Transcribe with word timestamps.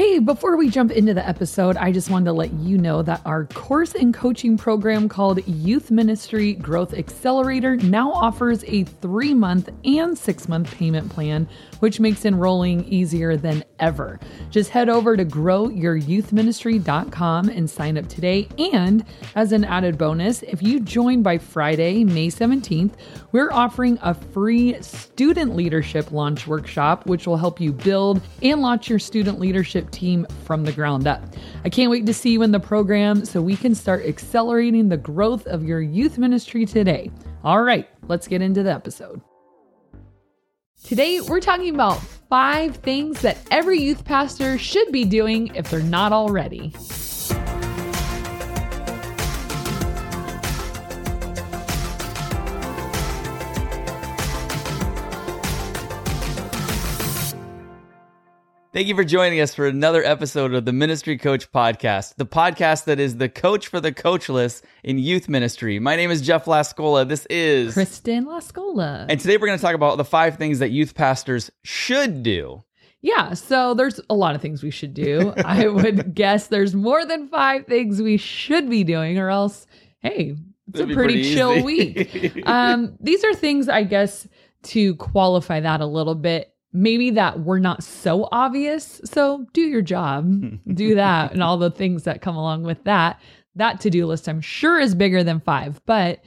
Hey, 0.00 0.18
before 0.18 0.56
we 0.56 0.70
jump 0.70 0.92
into 0.92 1.12
the 1.12 1.28
episode, 1.28 1.76
I 1.76 1.92
just 1.92 2.08
wanted 2.08 2.24
to 2.24 2.32
let 2.32 2.50
you 2.54 2.78
know 2.78 3.02
that 3.02 3.20
our 3.26 3.44
course 3.44 3.94
and 3.94 4.14
coaching 4.14 4.56
program 4.56 5.10
called 5.10 5.46
Youth 5.46 5.90
Ministry 5.90 6.54
Growth 6.54 6.94
Accelerator 6.94 7.76
now 7.76 8.10
offers 8.10 8.64
a 8.66 8.84
three 8.84 9.34
month 9.34 9.68
and 9.84 10.16
six 10.16 10.48
month 10.48 10.74
payment 10.74 11.10
plan, 11.10 11.46
which 11.80 12.00
makes 12.00 12.24
enrolling 12.24 12.82
easier 12.86 13.36
than 13.36 13.62
ever. 13.80 14.20
Just 14.50 14.70
head 14.70 14.88
over 14.88 15.16
to 15.16 15.24
growyouthministry.com 15.24 17.48
and 17.48 17.68
sign 17.68 17.98
up 17.98 18.08
today. 18.08 18.48
And 18.72 19.04
as 19.34 19.52
an 19.52 19.64
added 19.64 19.98
bonus, 19.98 20.42
if 20.42 20.62
you 20.62 20.80
join 20.80 21.22
by 21.22 21.38
Friday, 21.38 22.04
May 22.04 22.28
17th, 22.28 22.92
we're 23.32 23.50
offering 23.50 23.98
a 24.02 24.14
free 24.14 24.80
student 24.82 25.56
leadership 25.56 26.12
launch 26.12 26.46
workshop, 26.46 27.06
which 27.06 27.26
will 27.26 27.36
help 27.36 27.60
you 27.60 27.72
build 27.72 28.20
and 28.42 28.60
launch 28.60 28.88
your 28.88 28.98
student 28.98 29.40
leadership 29.40 29.90
team 29.90 30.26
from 30.44 30.64
the 30.64 30.72
ground 30.72 31.06
up. 31.06 31.22
I 31.64 31.68
can't 31.68 31.90
wait 31.90 32.06
to 32.06 32.14
see 32.14 32.30
you 32.30 32.42
in 32.42 32.52
the 32.52 32.60
program 32.60 33.24
so 33.24 33.42
we 33.42 33.56
can 33.56 33.74
start 33.74 34.04
accelerating 34.04 34.88
the 34.88 34.96
growth 34.96 35.46
of 35.46 35.64
your 35.64 35.80
youth 35.80 36.18
ministry 36.18 36.66
today. 36.66 37.10
All 37.42 37.62
right, 37.62 37.88
let's 38.08 38.28
get 38.28 38.42
into 38.42 38.62
the 38.62 38.72
episode. 38.72 39.20
Today, 40.84 41.20
we're 41.20 41.40
talking 41.40 41.74
about 41.74 42.00
five 42.30 42.76
things 42.76 43.20
that 43.22 43.36
every 43.50 43.80
youth 43.80 44.04
pastor 44.04 44.56
should 44.56 44.92
be 44.92 45.04
doing 45.04 45.52
if 45.56 45.68
they're 45.68 45.80
not 45.82 46.12
already. 46.12 46.72
Thank 58.72 58.86
you 58.86 58.94
for 58.94 59.02
joining 59.02 59.40
us 59.40 59.52
for 59.52 59.66
another 59.66 60.04
episode 60.04 60.54
of 60.54 60.64
the 60.64 60.72
Ministry 60.72 61.18
Coach 61.18 61.50
Podcast, 61.50 62.14
the 62.14 62.24
podcast 62.24 62.84
that 62.84 63.00
is 63.00 63.16
the 63.16 63.28
coach 63.28 63.66
for 63.66 63.80
the 63.80 63.90
coachless 63.90 64.62
in 64.84 64.96
youth 64.96 65.28
ministry. 65.28 65.80
My 65.80 65.96
name 65.96 66.12
is 66.12 66.20
Jeff 66.20 66.44
Lascola. 66.44 67.08
This 67.08 67.26
is 67.26 67.74
Kristen 67.74 68.26
Lascola. 68.26 69.06
And 69.08 69.18
today 69.18 69.38
we're 69.38 69.48
going 69.48 69.58
to 69.58 69.62
talk 69.62 69.74
about 69.74 69.96
the 69.96 70.04
five 70.04 70.36
things 70.36 70.60
that 70.60 70.70
youth 70.70 70.94
pastors 70.94 71.50
should 71.64 72.22
do. 72.22 72.62
Yeah, 73.00 73.34
so 73.34 73.74
there's 73.74 73.98
a 74.08 74.14
lot 74.14 74.36
of 74.36 74.40
things 74.40 74.62
we 74.62 74.70
should 74.70 74.94
do. 74.94 75.34
I 75.44 75.66
would 75.66 76.14
guess 76.14 76.46
there's 76.46 76.72
more 76.72 77.04
than 77.04 77.26
five 77.26 77.66
things 77.66 78.00
we 78.00 78.18
should 78.18 78.70
be 78.70 78.84
doing, 78.84 79.18
or 79.18 79.30
else, 79.30 79.66
hey, 79.98 80.36
it's 80.68 80.78
That'd 80.78 80.92
a 80.92 80.94
pretty, 80.94 81.14
pretty 81.14 81.34
chill 81.34 81.64
week. 81.64 82.42
um, 82.46 82.96
these 83.00 83.24
are 83.24 83.34
things, 83.34 83.68
I 83.68 83.82
guess, 83.82 84.28
to 84.62 84.94
qualify 84.94 85.58
that 85.58 85.80
a 85.80 85.86
little 85.86 86.14
bit 86.14 86.54
maybe 86.72 87.10
that 87.10 87.40
were 87.44 87.60
not 87.60 87.82
so 87.82 88.28
obvious. 88.30 89.00
So 89.04 89.46
do 89.52 89.62
your 89.62 89.82
job, 89.82 90.30
do 90.74 90.94
that, 90.94 91.32
and 91.32 91.42
all 91.42 91.56
the 91.56 91.70
things 91.70 92.04
that 92.04 92.22
come 92.22 92.36
along 92.36 92.62
with 92.62 92.84
that. 92.84 93.20
That 93.56 93.80
to 93.80 93.90
do 93.90 94.06
list, 94.06 94.28
I'm 94.28 94.40
sure, 94.40 94.78
is 94.78 94.94
bigger 94.94 95.24
than 95.24 95.40
five, 95.40 95.80
but 95.84 96.20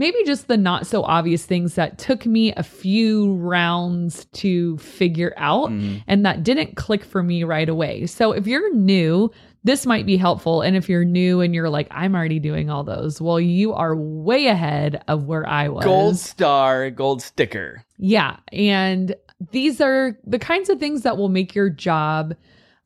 maybe 0.00 0.16
just 0.24 0.48
the 0.48 0.56
not 0.56 0.86
so 0.86 1.02
obvious 1.02 1.44
things 1.44 1.74
that 1.74 1.98
took 1.98 2.24
me 2.24 2.54
a 2.54 2.62
few 2.62 3.34
rounds 3.34 4.24
to 4.32 4.78
figure 4.78 5.34
out 5.36 5.68
mm. 5.68 6.02
and 6.06 6.24
that 6.24 6.42
didn't 6.42 6.74
click 6.74 7.04
for 7.04 7.22
me 7.22 7.44
right 7.44 7.68
away. 7.68 8.06
So 8.06 8.32
if 8.32 8.46
you're 8.46 8.74
new, 8.74 9.30
this 9.62 9.84
might 9.84 10.06
be 10.06 10.16
helpful. 10.16 10.62
And 10.62 10.74
if 10.74 10.88
you're 10.88 11.04
new 11.04 11.42
and 11.42 11.54
you're 11.54 11.68
like, 11.68 11.86
I'm 11.90 12.14
already 12.14 12.38
doing 12.38 12.70
all 12.70 12.82
those, 12.82 13.20
well, 13.20 13.38
you 13.38 13.74
are 13.74 13.94
way 13.94 14.46
ahead 14.46 15.04
of 15.06 15.24
where 15.24 15.46
I 15.46 15.68
was. 15.68 15.84
Gold 15.84 16.18
star, 16.18 16.90
gold 16.90 17.20
sticker. 17.20 17.84
Yeah. 17.98 18.38
And 18.52 19.14
these 19.50 19.80
are 19.80 20.18
the 20.24 20.38
kinds 20.38 20.68
of 20.68 20.78
things 20.78 21.02
that 21.02 21.16
will 21.16 21.28
make 21.28 21.54
your 21.54 21.70
job 21.70 22.34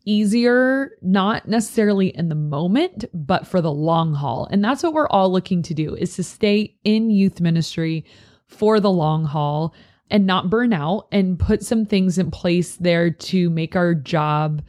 easier, 0.05 0.93
not 1.03 1.49
necessarily 1.49 2.09
in 2.09 2.29
the 2.29 2.35
moment, 2.35 3.05
but 3.13 3.47
for 3.47 3.61
the 3.61 3.73
long 3.73 4.15
haul. 4.15 4.47
And 4.51 4.63
that's 4.63 4.83
what 4.83 4.93
we're 4.93 5.09
all 5.09 5.33
looking 5.33 5.63
to 5.63 5.75
do 5.75 5.95
is 5.95 6.15
to 6.17 6.23
stay 6.23 6.77
in 6.85 7.11
youth 7.11 7.41
ministry 7.41 8.05
for 8.47 8.81
the 8.81 8.91
long 8.91 9.25
haul 9.25 9.75
and 10.11 10.27
not 10.27 10.51
burn 10.51 10.73
out 10.73 11.09
and 11.11 11.39
put 11.39 11.63
some 11.63 11.87
things 11.87 12.19
in 12.19 12.31
place 12.31 12.77
there 12.77 13.11
to 13.11 13.49
make 13.51 13.75
our 13.75 13.95
job 13.95 14.63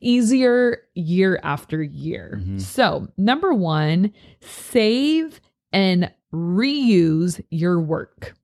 easier 0.00 0.82
year 0.94 1.40
after 1.42 1.82
year. 1.82 2.38
Mm-hmm. 2.40 2.58
So, 2.58 3.08
number 3.16 3.52
1, 3.52 4.12
save 4.40 5.40
and 5.72 6.12
reuse 6.32 7.42
your 7.50 7.80
work. 7.80 8.34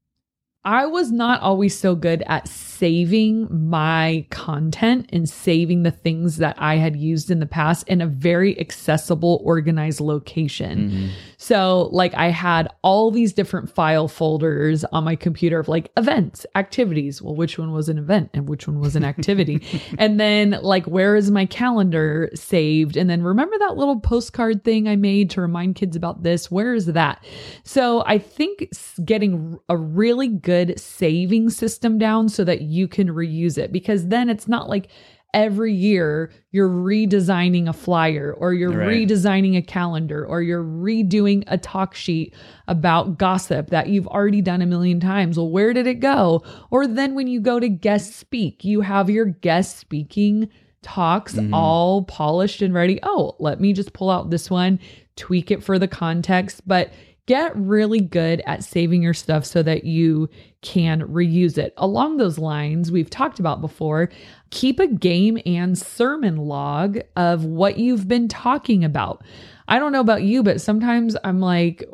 I 0.65 0.87
was 0.87 1.11
not 1.11 1.41
always 1.41 1.79
so 1.79 1.95
good 1.95 2.23
at 2.27 2.49
saving 2.83 3.47
my 3.49 4.27
content 4.31 5.09
and 5.13 5.29
saving 5.29 5.85
the 5.85 5.91
things 5.93 6.39
that 6.39 6.57
I 6.59 6.79
had 6.79 6.97
used 6.97 7.31
in 7.31 7.39
the 7.39 7.47
past 7.47 7.87
in 7.87 8.01
a 8.01 8.09
very 8.09 8.59
accessible, 8.59 9.41
organized 9.45 10.01
location. 10.01 10.91
Mm-hmm. 10.91 11.09
So, 11.37 11.89
like, 11.93 12.13
I 12.15 12.31
had 12.31 12.69
all 12.83 13.13
these 13.13 13.33
different 13.33 13.71
file 13.73 14.09
folders 14.09 14.83
on 14.87 15.05
my 15.05 15.15
computer 15.15 15.61
of 15.61 15.69
like 15.69 15.93
events, 15.97 16.45
activities. 16.57 17.23
Well, 17.23 17.37
which 17.37 17.57
one 17.57 17.71
was 17.71 17.89
an 17.89 17.99
event 17.99 18.31
and 18.35 18.49
which 18.49 18.67
one 18.67 18.81
was 18.81 18.97
an 18.97 19.05
activity? 19.05 19.65
and 19.99 20.19
then, 20.19 20.59
like, 20.61 20.85
where 20.87 21.15
is 21.15 21.31
my 21.31 21.47
calendar 21.47 22.31
saved? 22.35 22.97
And 22.97 23.09
then, 23.09 23.23
remember 23.23 23.57
that 23.61 23.77
little 23.77 24.01
postcard 24.01 24.65
thing 24.65 24.89
I 24.89 24.97
made 24.97 25.31
to 25.31 25.41
remind 25.41 25.77
kids 25.77 25.95
about 25.95 26.25
this? 26.25 26.51
Where 26.51 26.75
is 26.75 26.87
that? 26.87 27.25
So, 27.63 28.03
I 28.07 28.19
think 28.19 28.71
getting 29.05 29.61
a 29.69 29.77
really 29.77 30.27
good 30.27 30.81
saving 30.81 31.51
system 31.51 31.97
down 31.97 32.29
so 32.29 32.43
that 32.43 32.72
you 32.73 32.89
can 32.89 33.09
reuse 33.09 33.59
it 33.59 33.73
because 33.73 34.09
then 34.09 34.29
it's 34.29 34.49
not 34.49 34.69
like 34.69 34.89
every 35.35 35.73
year 35.73 36.31
you're 36.51 36.69
redesigning 36.69 37.69
a 37.69 37.73
flyer 37.73 38.35
or 38.37 38.53
you're 38.53 38.71
right. 38.71 38.89
redesigning 38.89 39.57
a 39.57 39.63
calendar 39.63 40.27
or 40.27 40.43
you're 40.43 40.63
redoing 40.63 41.43
a 41.47 41.57
talk 41.57 41.95
sheet 41.95 42.35
about 42.69 43.19
gossip 43.19 43.71
that 43.71 43.89
you've 43.89 44.07
already 44.09 44.43
done 44.43 44.61
a 44.61 44.67
million 44.67 45.01
times. 45.01 45.39
Well, 45.39 45.51
where 45.51 45.73
did 45.73 45.87
it 45.87 46.01
go? 46.01 46.43
Or 46.71 46.87
then 46.87 47.15
when 47.15 47.29
you 47.29 47.41
go 47.41 47.59
to 47.59 47.69
guest 47.69 48.15
speak, 48.15 48.65
you 48.65 48.83
have 48.83 49.09
your 49.09 49.27
guest 49.27 49.79
speaking 49.79 50.51
talks 50.83 51.35
mm-hmm. 51.35 51.55
all 51.55 52.03
polished 52.05 52.61
and 52.61 52.75
ready. 52.75 52.99
Oh, 53.03 53.37
let 53.39 53.61
me 53.61 53.73
just 53.73 53.93
pull 53.93 54.11
out 54.11 54.31
this 54.31 54.51
one, 54.51 54.81
tweak 55.17 55.51
it 55.51 55.63
for 55.63 55.79
the 55.79 55.89
context. 55.89 56.67
But 56.67 56.93
get 57.27 57.57
really 57.57 58.01
good 58.01 58.43
at 58.47 58.65
saving 58.65 59.03
your 59.03 59.15
stuff 59.15 59.45
so 59.45 59.63
that 59.63 59.85
you 59.85 60.29
can 60.61 61.03
reuse 61.03 61.57
it. 61.57 61.73
Along 61.77 62.17
those 62.17 62.39
lines, 62.39 62.91
we've 62.91 63.11
talked 63.11 63.39
about 63.39 63.61
before, 63.61 64.11
keep 64.51 64.81
a 64.81 64.87
game 64.87 65.39
and 65.47 65.79
sermon 65.79 66.37
log 66.37 66.99
of 67.17 67.45
what 67.45 67.79
you've 67.79 68.09
been 68.09 68.29
talking 68.29 68.85
about. 68.85 69.23
I 69.69 69.79
don't 69.79 69.93
know 69.93 70.01
about 70.01 70.23
you, 70.23 70.43
but 70.43 70.61
sometimes 70.61 71.17
I'm 71.23 71.41
like, 71.41 71.85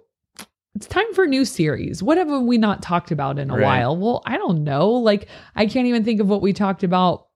it's 0.75 0.87
time 0.87 1.13
for 1.13 1.25
a 1.25 1.29
new 1.29 1.45
series. 1.45 2.03
What 2.03 2.19
have 2.19 2.29
we 2.29 2.57
not 2.57 2.83
talked 2.83 3.11
about 3.11 3.39
in 3.39 3.51
a 3.51 3.55
right. 3.55 3.63
while? 3.63 3.97
Well, 3.97 4.23
I 4.25 4.37
don't 4.37 4.65
know. 4.65 4.91
Like, 4.91 5.29
I 5.57 5.67
can't 5.67 5.89
even 5.89 6.05
think 6.05 6.21
of 6.21 6.29
what 6.29 6.41
we 6.41 6.53
talked 6.53 6.85
about 6.85 7.27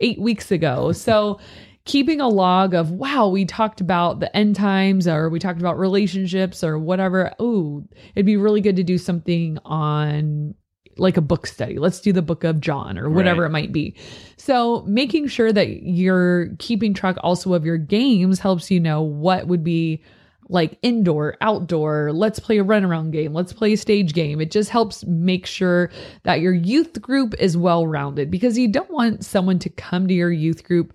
eight 0.00 0.20
weeks 0.20 0.50
ago. 0.50 0.92
So, 0.92 1.40
keeping 1.84 2.20
a 2.20 2.28
log 2.28 2.74
of 2.74 2.90
wow 2.90 3.28
we 3.28 3.44
talked 3.44 3.80
about 3.80 4.20
the 4.20 4.34
end 4.34 4.56
times 4.56 5.06
or 5.06 5.28
we 5.28 5.38
talked 5.38 5.60
about 5.60 5.78
relationships 5.78 6.64
or 6.64 6.78
whatever. 6.78 7.32
Oh 7.38 7.84
it'd 8.14 8.26
be 8.26 8.36
really 8.36 8.60
good 8.60 8.76
to 8.76 8.84
do 8.84 8.98
something 8.98 9.58
on 9.64 10.54
like 10.96 11.16
a 11.16 11.22
book 11.22 11.46
study. 11.46 11.78
Let's 11.78 12.00
do 12.00 12.12
the 12.12 12.22
book 12.22 12.44
of 12.44 12.60
john 12.60 12.98
or 12.98 13.10
whatever 13.10 13.42
right. 13.42 13.48
it 13.48 13.52
might 13.52 13.72
be. 13.72 13.96
So 14.36 14.82
making 14.82 15.26
sure 15.26 15.52
that 15.52 15.82
you're 15.82 16.48
keeping 16.58 16.94
track 16.94 17.16
also 17.20 17.52
of 17.52 17.64
your 17.64 17.78
games 17.78 18.38
helps 18.38 18.70
you 18.70 18.80
know 18.80 19.02
what 19.02 19.46
would 19.46 19.64
be 19.64 20.02
like 20.48 20.78
indoor, 20.82 21.36
outdoor, 21.40 22.12
let's 22.12 22.38
play 22.38 22.58
a 22.58 22.64
runaround 22.64 23.12
game, 23.12 23.32
let's 23.32 23.52
play 23.52 23.72
a 23.72 23.76
stage 23.76 24.12
game. 24.12 24.40
It 24.40 24.50
just 24.50 24.70
helps 24.70 25.04
make 25.06 25.46
sure 25.46 25.90
that 26.24 26.40
your 26.40 26.52
youth 26.52 27.00
group 27.00 27.34
is 27.38 27.56
well 27.56 27.86
rounded 27.86 28.30
because 28.30 28.58
you 28.58 28.68
don't 28.68 28.90
want 28.90 29.24
someone 29.24 29.58
to 29.60 29.70
come 29.70 30.06
to 30.06 30.14
your 30.14 30.30
youth 30.30 30.64
group 30.64 30.92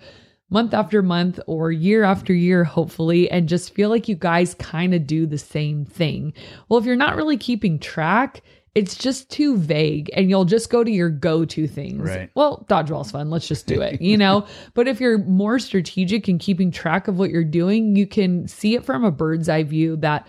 month 0.50 0.74
after 0.74 1.02
month 1.02 1.40
or 1.48 1.72
year 1.72 2.04
after 2.04 2.34
year, 2.34 2.64
hopefully, 2.64 3.30
and 3.30 3.48
just 3.48 3.74
feel 3.74 3.90
like 3.90 4.08
you 4.08 4.16
guys 4.16 4.56
kind 4.56 4.94
of 4.94 5.06
do 5.06 5.26
the 5.26 5.38
same 5.38 5.86
thing. 5.86 6.34
Well, 6.68 6.80
if 6.80 6.86
you're 6.86 6.96
not 6.96 7.16
really 7.16 7.38
keeping 7.38 7.80
track, 7.80 8.42
it's 8.76 8.96
just 8.96 9.30
too 9.30 9.58
vague 9.58 10.10
and 10.14 10.30
you'll 10.30 10.46
just 10.46 10.70
go 10.70 10.84
to 10.84 10.92
your 10.92 11.10
go-to 11.10 11.68
things. 11.68 12.02
Right. 12.02 12.30
Well, 12.36 12.66
dodgeball's 12.70 13.12
fun. 13.12 13.30
Let's 13.30 13.48
just 13.48 13.68
do 13.68 13.82
it, 13.82 14.02
you 14.02 14.18
know? 14.18 14.46
but 14.74 14.88
if 14.88 15.02
you're 15.02 15.18
more 15.18 15.60
strategic 15.60 16.28
and 16.28 16.40
keeping 16.40 16.72
track 16.72 17.08
of 17.08 17.18
what 17.18 17.30
you're 17.30 17.44
doing, 17.44 17.96
you 17.96 18.06
can 18.08 18.48
see 18.48 18.76
it 18.76 18.86
from 18.86 19.04
a 19.04 19.12
bird's 19.12 19.50
eye 19.50 19.64
view 19.64 19.96
that 19.98 20.28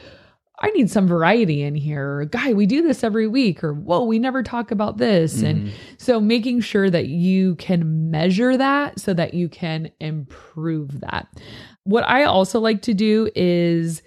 I 0.62 0.70
need 0.70 0.90
some 0.90 1.08
variety 1.08 1.62
in 1.62 1.74
here. 1.74 2.18
Or, 2.18 2.24
Guy, 2.26 2.52
we 2.52 2.66
do 2.66 2.82
this 2.82 3.02
every 3.02 3.26
week. 3.26 3.64
Or, 3.64 3.72
whoa, 3.72 4.04
we 4.04 4.18
never 4.18 4.42
talk 4.42 4.70
about 4.70 4.98
this. 4.98 5.36
Mm-hmm. 5.36 5.46
And 5.46 5.72
so 5.96 6.20
making 6.20 6.60
sure 6.60 6.90
that 6.90 7.06
you 7.06 7.54
can 7.56 8.10
measure 8.10 8.56
that 8.56 9.00
so 9.00 9.14
that 9.14 9.32
you 9.32 9.48
can 9.48 9.90
improve 10.00 11.00
that. 11.00 11.28
What 11.84 12.06
I 12.06 12.24
also 12.24 12.60
like 12.60 12.82
to 12.82 12.94
do 12.94 13.30
is, 13.34 14.02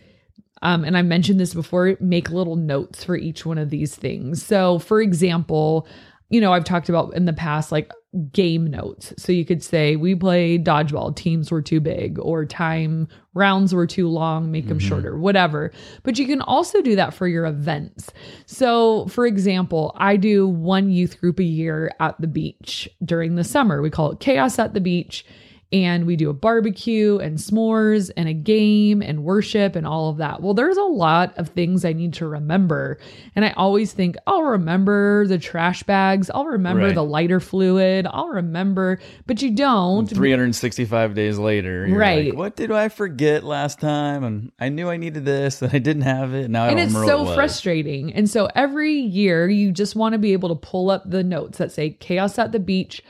um, 0.61 0.83
and 0.83 0.95
I 0.95 1.01
mentioned 1.01 1.39
this 1.39 1.55
before, 1.55 1.97
make 1.99 2.29
little 2.29 2.55
notes 2.55 3.03
for 3.03 3.17
each 3.17 3.45
one 3.45 3.57
of 3.57 3.71
these 3.71 3.95
things. 3.95 4.45
So, 4.45 4.77
for 4.79 5.01
example, 5.01 5.87
you 6.29 6.39
know, 6.39 6.53
I've 6.53 6.65
talked 6.65 6.87
about 6.87 7.15
in 7.15 7.25
the 7.25 7.33
past, 7.33 7.71
like 7.71 7.91
game 8.31 8.67
notes. 8.67 9.13
So 9.17 9.31
you 9.31 9.45
could 9.45 9.63
say, 9.63 9.95
we 9.95 10.13
played 10.15 10.65
dodgeball, 10.65 11.15
teams 11.15 11.51
were 11.51 11.61
too 11.61 11.79
big, 11.79 12.19
or 12.19 12.45
time 12.45 13.07
rounds 13.33 13.73
were 13.73 13.87
too 13.87 14.07
long, 14.07 14.51
make 14.51 14.67
them 14.67 14.77
mm-hmm. 14.77 14.87
shorter, 14.87 15.17
whatever. 15.17 15.71
But 16.03 16.19
you 16.19 16.27
can 16.27 16.41
also 16.41 16.81
do 16.81 16.95
that 16.95 17.13
for 17.13 17.27
your 17.27 17.45
events. 17.45 18.11
So, 18.45 19.07
for 19.07 19.25
example, 19.25 19.95
I 19.97 20.17
do 20.17 20.47
one 20.47 20.91
youth 20.91 21.19
group 21.19 21.39
a 21.39 21.43
year 21.43 21.91
at 21.99 22.19
the 22.21 22.27
beach 22.27 22.87
during 23.03 23.35
the 23.35 23.43
summer. 23.43 23.81
We 23.81 23.89
call 23.89 24.11
it 24.11 24.19
Chaos 24.19 24.59
at 24.59 24.73
the 24.73 24.81
Beach 24.81 25.25
and 25.73 26.05
we 26.05 26.15
do 26.15 26.29
a 26.29 26.33
barbecue 26.33 27.17
and 27.17 27.39
s'mores 27.39 28.11
and 28.15 28.29
a 28.29 28.33
game 28.33 29.01
and 29.01 29.23
worship 29.23 29.75
and 29.75 29.87
all 29.87 30.09
of 30.09 30.17
that. 30.17 30.39
Well, 30.39 30.53
there's 30.53 30.77
a 30.77 30.83
lot 30.83 31.35
of 31.37 31.49
things 31.49 31.83
I 31.83 31.93
need 31.93 32.13
to 32.15 32.27
remember. 32.27 32.99
And 33.35 33.43
I 33.43 33.49
always 33.57 33.91
think, 33.91 34.15
I'll 34.27 34.43
remember 34.43 35.25
the 35.25 35.39
trash 35.39 35.81
bags, 35.81 36.29
I'll 36.29 36.45
remember 36.45 36.83
Right. 36.85 36.95
the 36.95 37.03
lighter 37.03 37.39
fluid, 37.39 38.05
I'll 38.07 38.29
remember, 38.29 38.99
but 39.25 39.41
you 39.41 39.49
don't. 39.49 40.05
365 40.07 41.15
days 41.15 41.39
later, 41.39 41.87
Right. 41.89 42.27
like, 42.27 42.37
what 42.37 42.55
did 42.55 42.71
I 42.71 42.89
forget 42.89 43.43
last 43.43 43.79
time? 43.79 44.23
And 44.23 44.51
I 44.59 44.69
knew 44.69 44.89
I 44.89 44.97
needed 44.97 45.25
this, 45.25 45.61
and 45.63 45.73
I 45.73 45.79
didn't 45.79 46.03
have 46.03 46.35
it. 46.35 46.51
Now 46.51 46.65
I 46.65 46.67
and 46.69 46.79
it's 46.79 46.93
so 46.93 47.27
it 47.31 47.33
frustrating. 47.33 48.13
And 48.13 48.29
so 48.29 48.47
every 48.53 48.93
year 48.93 49.49
you 49.49 49.71
just 49.71 49.95
want 49.95 50.13
to 50.13 50.19
be 50.19 50.33
able 50.33 50.49
to 50.49 50.55
pull 50.55 50.91
up 50.91 51.09
the 51.09 51.23
notes 51.23 51.57
that 51.57 51.71
say 51.71 51.89
chaos 51.89 52.37
at 52.37 52.51
the 52.51 52.59
beach, 52.59 53.01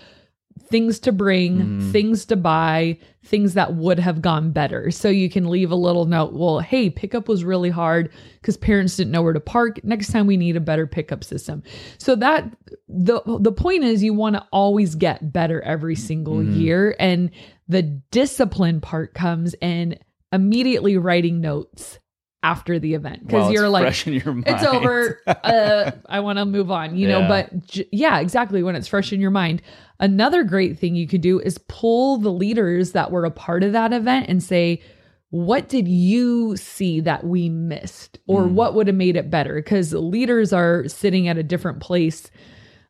things 0.74 1.00
to 1.00 1.12
bring, 1.12 1.58
Mm-hmm. 1.60 1.92
things 1.92 2.26
to 2.26 2.36
buy, 2.36 2.98
things 3.24 3.54
that 3.54 3.76
would 3.76 4.00
have 4.00 4.24
gone 4.24 4.52
better. 4.52 4.90
So 4.90 5.08
you 5.08 5.30
can 5.30 5.48
leave 5.50 5.70
a 5.70 5.76
little 5.76 6.06
note, 6.06 6.34
well, 6.34 6.60
hey, 6.60 6.90
pickup 6.90 7.28
was 7.28 7.44
really 7.44 7.70
hard 7.70 8.12
because 8.42 8.58
parents 8.58 8.98
didn't 8.98 9.12
know 9.12 9.22
where 9.22 9.34
to 9.34 9.40
park. 9.40 9.84
Next 9.84 10.12
time 10.12 10.26
we 10.26 10.36
need 10.36 10.56
a 10.56 10.60
better 10.60 10.88
pickup 10.88 11.24
system. 11.24 11.62
So 12.00 12.16
that 12.16 12.52
the 12.90 13.22
the 13.40 13.52
point 13.52 13.84
is 13.84 14.02
you 14.04 14.16
want 14.16 14.36
to 14.36 14.46
always 14.52 14.96
get 14.96 15.32
better 15.32 15.62
every 15.62 15.96
single 15.96 16.38
Mm-hmm. 16.38 16.60
year 16.60 16.96
and 17.00 17.30
the 17.68 17.84
discipline 17.84 18.82
part 18.82 19.14
comes 19.14 19.54
in 19.62 20.00
immediately 20.32 20.98
writing 20.98 21.40
notes 21.40 22.00
after 22.44 22.78
the 22.78 22.94
event 22.94 23.26
because 23.26 23.52
you're 23.52 23.70
like 23.70 23.84
fresh 23.84 24.06
in 24.06 24.14
your 24.14 24.34
mind. 24.34 24.44
it's 24.48 24.64
over. 24.64 25.20
Uh 25.28 25.92
i 26.08 26.20
want 26.20 26.38
to 26.38 26.46
move 26.46 26.70
on 26.70 26.96
you 26.98 27.08
know 27.08 27.26
but 27.28 27.66
j- 27.66 27.88
yeah 27.92 28.20
exactly 28.20 28.62
when 28.62 28.76
it's 28.76 28.88
fresh 28.88 29.12
in 29.14 29.20
your 29.22 29.32
mind. 29.32 29.62
Another 30.00 30.44
great 30.44 30.78
thing 30.78 30.96
you 30.96 31.08
could 31.08 31.22
do 31.22 31.40
is 31.40 31.58
pull 31.70 32.18
the 32.18 32.32
leaders 32.32 32.92
that 32.92 33.10
were 33.12 33.24
a 33.26 33.32
part 33.32 33.64
of 33.64 33.72
that 33.72 33.94
event 33.94 34.26
and 34.30 34.44
say 34.44 34.82
what 35.30 35.68
did 35.70 35.88
you 35.88 36.56
see 36.58 37.00
that 37.00 37.24
we 37.26 37.50
missed? 37.50 38.20
Or 38.28 38.44
Mm. 38.44 38.52
what 38.54 38.76
would 38.76 38.86
have 38.86 38.96
made 38.96 39.16
it 39.16 39.32
better? 39.32 39.56
Because 39.56 39.92
leaders 39.92 40.54
are 40.54 40.88
sitting 40.88 41.28
at 41.28 41.38
a 41.40 41.44
different 41.44 41.80
place 41.80 42.30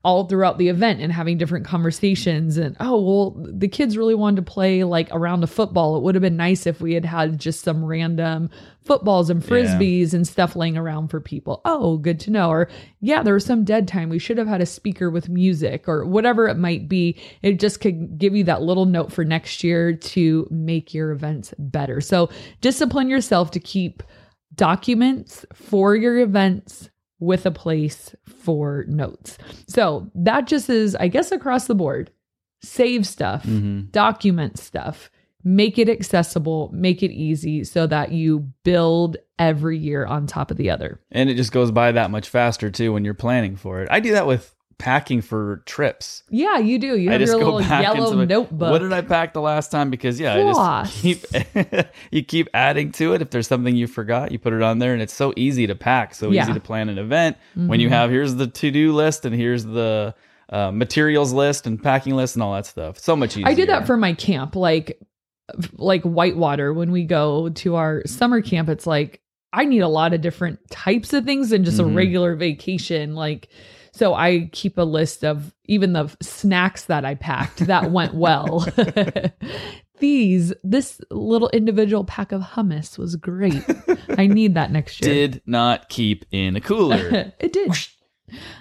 all 0.03 0.25
throughout 0.25 0.57
the 0.57 0.67
event 0.67 0.99
and 0.99 1.13
having 1.13 1.37
different 1.37 1.65
conversations 1.65 2.57
and 2.57 2.75
oh 2.81 3.01
well 3.01 3.35
the 3.37 3.69
kids 3.69 3.97
really 3.97 4.13
wanted 4.13 4.35
to 4.35 4.51
play 4.51 4.83
like 4.83 5.07
around 5.11 5.43
a 5.43 5.47
football. 5.47 5.95
It 5.95 6.03
would 6.03 6.15
have 6.15 6.21
been 6.21 6.35
nice 6.35 6.67
if 6.67 6.81
we 6.81 6.93
had 6.93 7.05
had 7.05 7.39
just 7.39 7.61
some 7.61 7.85
random 7.85 8.49
footballs 8.81 9.29
and 9.29 9.41
frisbees 9.41 10.13
and 10.13 10.27
stuff 10.27 10.57
laying 10.57 10.77
around 10.77 11.07
for 11.07 11.21
people. 11.21 11.61
Oh 11.63 11.97
good 11.97 12.19
to 12.21 12.31
know. 12.31 12.49
Or 12.49 12.69
yeah 12.99 13.23
there 13.23 13.33
was 13.33 13.45
some 13.45 13.63
dead 13.63 13.87
time. 13.87 14.09
We 14.09 14.19
should 14.19 14.37
have 14.37 14.47
had 14.47 14.61
a 14.61 14.65
speaker 14.65 15.09
with 15.09 15.29
music 15.29 15.87
or 15.87 16.05
whatever 16.05 16.49
it 16.49 16.57
might 16.57 16.89
be. 16.89 17.17
It 17.41 17.61
just 17.61 17.79
could 17.79 18.17
give 18.17 18.35
you 18.35 18.43
that 18.43 18.61
little 18.61 18.85
note 18.85 19.13
for 19.13 19.23
next 19.23 19.63
year 19.63 19.93
to 19.93 20.47
make 20.51 20.93
your 20.93 21.11
events 21.11 21.53
better. 21.57 22.01
So 22.01 22.29
discipline 22.59 23.09
yourself 23.09 23.51
to 23.51 23.59
keep 23.61 24.03
documents 24.55 25.45
for 25.53 25.95
your 25.95 26.19
events 26.19 26.89
with 27.19 27.45
a 27.45 27.51
place 27.51 28.15
for 28.25 28.85
notes. 28.87 29.37
So 29.67 30.11
that 30.15 30.47
just 30.47 30.69
is, 30.69 30.95
I 30.95 31.07
guess, 31.07 31.31
across 31.31 31.67
the 31.67 31.75
board. 31.75 32.11
Save 32.61 33.05
stuff, 33.05 33.43
Mhm. 33.45 33.91
document 33.91 34.57
stuff, 34.57 35.09
make 35.43 35.77
it 35.77 35.89
accessible, 35.89 36.69
make 36.73 37.03
it 37.03 37.11
easy 37.11 37.63
so 37.65 37.85
that 37.87 38.11
you 38.13 38.49
build 38.63 39.17
every 39.37 39.77
year 39.77 40.05
on 40.05 40.25
top 40.27 40.49
of 40.51 40.57
the 40.57 40.69
other. 40.69 41.01
And 41.11 41.29
it 41.29 41.35
just 41.35 41.51
goes 41.51 41.71
by 41.71 41.91
that 41.91 42.11
much 42.11 42.29
faster 42.29 42.69
too 42.71 42.93
when 42.93 43.03
you're 43.03 43.13
planning 43.13 43.55
for 43.57 43.81
it. 43.81 43.89
I 43.91 43.99
do 43.99 44.11
that 44.13 44.27
with 44.27 44.55
packing 44.77 45.21
for 45.21 45.61
trips. 45.65 46.23
Yeah, 46.29 46.57
you 46.57 46.77
do. 46.79 46.97
You 46.97 47.09
have 47.11 47.21
your 47.21 47.37
little 47.37 47.61
yellow 47.61 48.25
notebook. 48.25 48.71
What 48.71 48.79
did 48.79 48.91
I 48.93 49.01
pack 49.01 49.33
the 49.33 49.41
last 49.41 49.71
time? 49.71 49.89
Because 49.89 50.19
yeah, 50.19 50.35
I 50.35 50.85
just 50.87 51.01
keep 51.01 51.25
you 52.11 52.23
keep 52.23 52.49
adding 52.53 52.91
to 52.93 53.13
it. 53.13 53.21
If 53.21 53.29
there's 53.29 53.47
something 53.47 53.75
you 53.75 53.87
forgot, 53.87 54.31
you 54.31 54.39
put 54.39 54.53
it 54.53 54.61
on 54.61 54.79
there, 54.79 54.93
and 54.93 55.01
it's 55.01 55.13
so 55.13 55.33
easy 55.35 55.67
to 55.67 55.75
pack, 55.75 56.15
so 56.15 56.31
Yeah. 56.31 56.41
Mm-hmm. 56.41 56.51
easy 56.51 56.59
to 56.59 56.65
plan 56.65 56.89
an 56.89 56.97
event. 56.97 57.37
When 57.55 57.79
you 57.79 57.89
have 57.89 58.09
here's 58.09 58.35
the 58.35 58.47
to 58.47 58.71
do 58.71 58.93
list 58.93 59.25
and 59.25 59.35
here's 59.35 59.63
the 59.65 60.15
uh, 60.49 60.71
materials 60.71 61.33
list 61.33 61.65
and 61.67 61.81
packing 61.81 62.15
list 62.15 62.35
and 62.35 62.43
all 62.43 62.53
that 62.53 62.65
stuff. 62.65 62.99
So 62.99 63.15
much 63.15 63.31
easier. 63.37 63.47
I 63.47 63.53
did 63.53 63.69
that 63.69 63.87
for 63.87 63.97
my 63.97 64.13
camp, 64.13 64.55
like 64.55 64.99
like 65.77 66.03
Whitewater. 66.03 66.73
When 66.73 66.91
we 66.91 67.03
go 67.03 67.49
to 67.49 67.75
our 67.75 68.01
summer 68.05 68.41
camp, 68.41 68.69
it's 68.69 68.87
like 68.87 69.19
I 69.51 69.65
need 69.65 69.81
a 69.81 69.87
lot 69.87 70.13
of 70.13 70.21
different 70.21 70.59
types 70.71 71.13
of 71.13 71.25
things 71.25 71.49
than 71.51 71.63
just 71.63 71.77
Mhm. 71.77 71.91
a 71.91 71.93
regular 71.95 72.35
vacation. 72.35 73.13
Like, 73.13 73.49
so 73.93 74.15
I 74.15 74.49
keep 74.51 74.77
a 74.77 74.83
list 74.83 75.23
of 75.23 75.53
even 75.65 75.93
the 75.93 76.15
snacks 76.21 76.85
that 76.85 77.05
I 77.05 77.15
packed 77.15 77.59
that 77.67 77.91
went 77.91 78.15
well. 78.15 78.67
These, 79.99 80.53
this 80.63 80.99
little 81.11 81.49
individual 81.49 82.03
pack 82.03 82.31
of 82.31 82.41
hummus 82.41 82.97
was 82.97 83.15
great. 83.15 83.63
I 84.17 84.27
need 84.27 84.55
that 84.55 84.71
next 84.71 85.01
year. 85.01 85.13
did 85.13 85.41
not 85.45 85.87
keep 85.87 86.25
in 86.31 86.55
a 86.55 86.61
cooler. 86.61 87.31
it 87.39 87.53
did. 87.53 87.71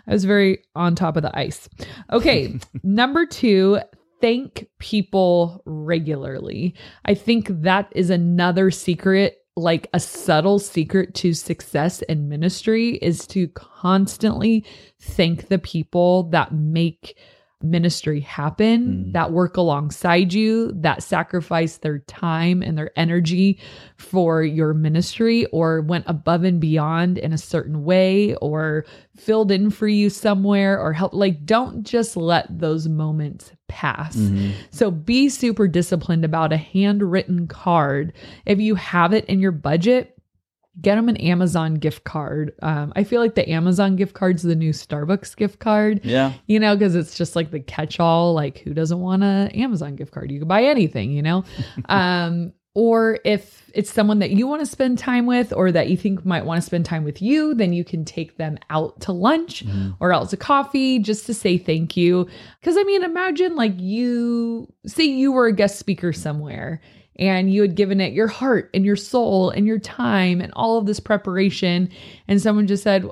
I 0.06 0.12
was 0.12 0.25
very 0.25 0.64
on 0.75 0.94
top 0.94 1.17
of 1.17 1.23
the 1.23 1.37
ice. 1.37 1.69
Okay, 2.12 2.58
number 2.82 3.26
two, 3.26 3.81
thank 4.20 4.69
people 4.79 5.62
regularly. 5.64 6.75
I 7.05 7.14
think 7.14 7.49
that 7.62 7.90
is 7.93 8.11
another 8.11 8.70
secret, 8.70 9.42
like 9.57 9.89
a 9.93 10.01
subtle 10.01 10.59
secret 10.59 11.15
to 11.15 11.35
success 11.35 12.03
in 12.03 12.29
ministry, 12.29 12.97
is 12.97 13.27
to 13.29 13.49
constantly 13.49 14.65
thank 15.01 15.49
the 15.49 15.59
people 15.59 16.25
that 16.25 16.53
make 16.53 17.19
ministry 17.64 18.20
happen, 18.20 19.06
Mm. 19.09 19.12
that 19.12 19.32
work 19.32 19.56
alongside 19.56 20.32
you, 20.32 20.73
that 20.76 21.03
sacrifice 21.03 21.79
their 21.79 22.00
time 22.00 22.62
and 22.62 22.76
their 22.76 22.91
energy 22.97 23.59
for 23.97 24.43
your 24.43 24.75
ministry 24.75 25.47
or 25.47 25.81
went 25.82 26.05
above 26.09 26.44
and 26.44 26.61
beyond 26.61 27.19
in 27.19 27.32
a 27.32 27.38
certain 27.38 27.85
way 27.85 28.35
or 28.37 28.85
filled 29.17 29.50
in 29.50 29.70
for 29.70 29.88
you 29.88 30.11
somewhere 30.11 30.81
or 30.81 30.93
help 30.93 31.12
like 31.14 31.44
don't 31.44 31.82
just 31.85 32.17
let 32.17 32.47
those 32.59 32.88
moments 32.88 33.53
pass. 33.69 34.17
Mhm. 34.17 34.50
So 34.70 34.91
be 34.91 35.29
super 35.29 35.67
disciplined 35.67 36.25
about 36.25 36.53
a 36.53 36.56
handwritten 36.58 37.47
card. 37.47 38.12
If 38.44 38.61
you 38.61 38.75
have 38.75 39.13
it 39.15 39.25
in 39.27 39.41
your 39.41 39.53
budget, 39.53 40.12
get 40.81 40.94
them 40.94 41.08
an 41.08 41.17
Amazon 41.19 41.74
gift 41.74 42.05
card. 42.05 42.55
Um, 42.62 42.93
I 42.96 43.05
feel 43.05 43.20
like 43.20 43.34
the 43.34 43.48
Amazon 43.50 43.96
gift 43.96 44.14
card's 44.14 44.43
the 44.43 44.56
new 44.56 44.70
Starbucks 44.72 45.36
gift 45.36 45.58
card 45.58 46.00
Yeah. 46.05 46.32
you 46.46 46.58
know, 46.58 46.74
because 46.74 46.94
it's 46.94 47.14
just 47.14 47.36
like 47.36 47.50
the 47.50 47.60
catch 47.60 48.00
all, 48.00 48.32
like 48.32 48.58
who 48.58 48.72
doesn't 48.72 49.00
want 49.00 49.22
a 49.22 49.50
Amazon 49.55 49.96
gift 49.96 50.12
card? 50.12 50.31
You 50.31 50.38
can 50.38 50.48
buy 50.48 50.64
anything, 50.64 51.10
you 51.12 51.22
know? 51.22 51.44
um, 51.91 52.52
or 52.74 53.19
if 53.22 53.70
it's 53.74 53.93
someone 53.93 54.20
that 54.20 54.31
you 54.31 54.46
want 54.46 54.60
to 54.60 54.67
spend 54.67 54.96
time 54.98 55.26
with 55.26 55.52
or 55.52 55.70
that 55.72 55.91
you 55.91 55.96
think 55.98 56.24
might 56.24 56.46
want 56.46 56.58
to 56.58 56.64
spend 56.64 56.86
time 56.86 57.05
with 57.05 57.20
you, 57.20 57.55
then 57.55 57.74
you 57.74 57.84
can 57.84 58.02
take 58.02 58.38
them 58.38 58.56
out 58.70 58.98
to 59.02 59.12
lunch 59.12 59.62
or 60.00 60.10
out 60.10 60.31
to 60.31 60.38
coffee 60.38 60.98
just 60.98 61.26
to 61.26 61.34
say 61.34 61.58
thank 61.58 61.98
you. 61.98 62.26
Because 62.60 62.79
I 62.79 62.82
mean, 62.84 63.05
imagine 63.05 63.56
like 63.56 63.79
you 63.79 64.72
say 64.86 65.05
you 65.05 65.32
were 65.32 65.48
a 65.48 65.52
guest 65.52 65.79
speaker 65.79 66.14
somewhere 66.14 66.81
and 67.17 67.53
you 67.53 67.63
had 67.63 67.75
given 67.75 68.01
it 68.01 68.13
your 68.13 68.29
heart 68.29 68.71
and 68.75 68.85
your 68.85 68.97
soul 68.97 69.51
and 69.51 69.67
your 69.67 69.79
time 69.79 70.41
and 70.41 70.53
all 70.55 70.79
of 70.79 70.87
this 70.87 71.01
preparation, 71.01 71.89
and 72.29 72.41
someone 72.41 72.67
just 72.67 72.83
said, 72.83 73.09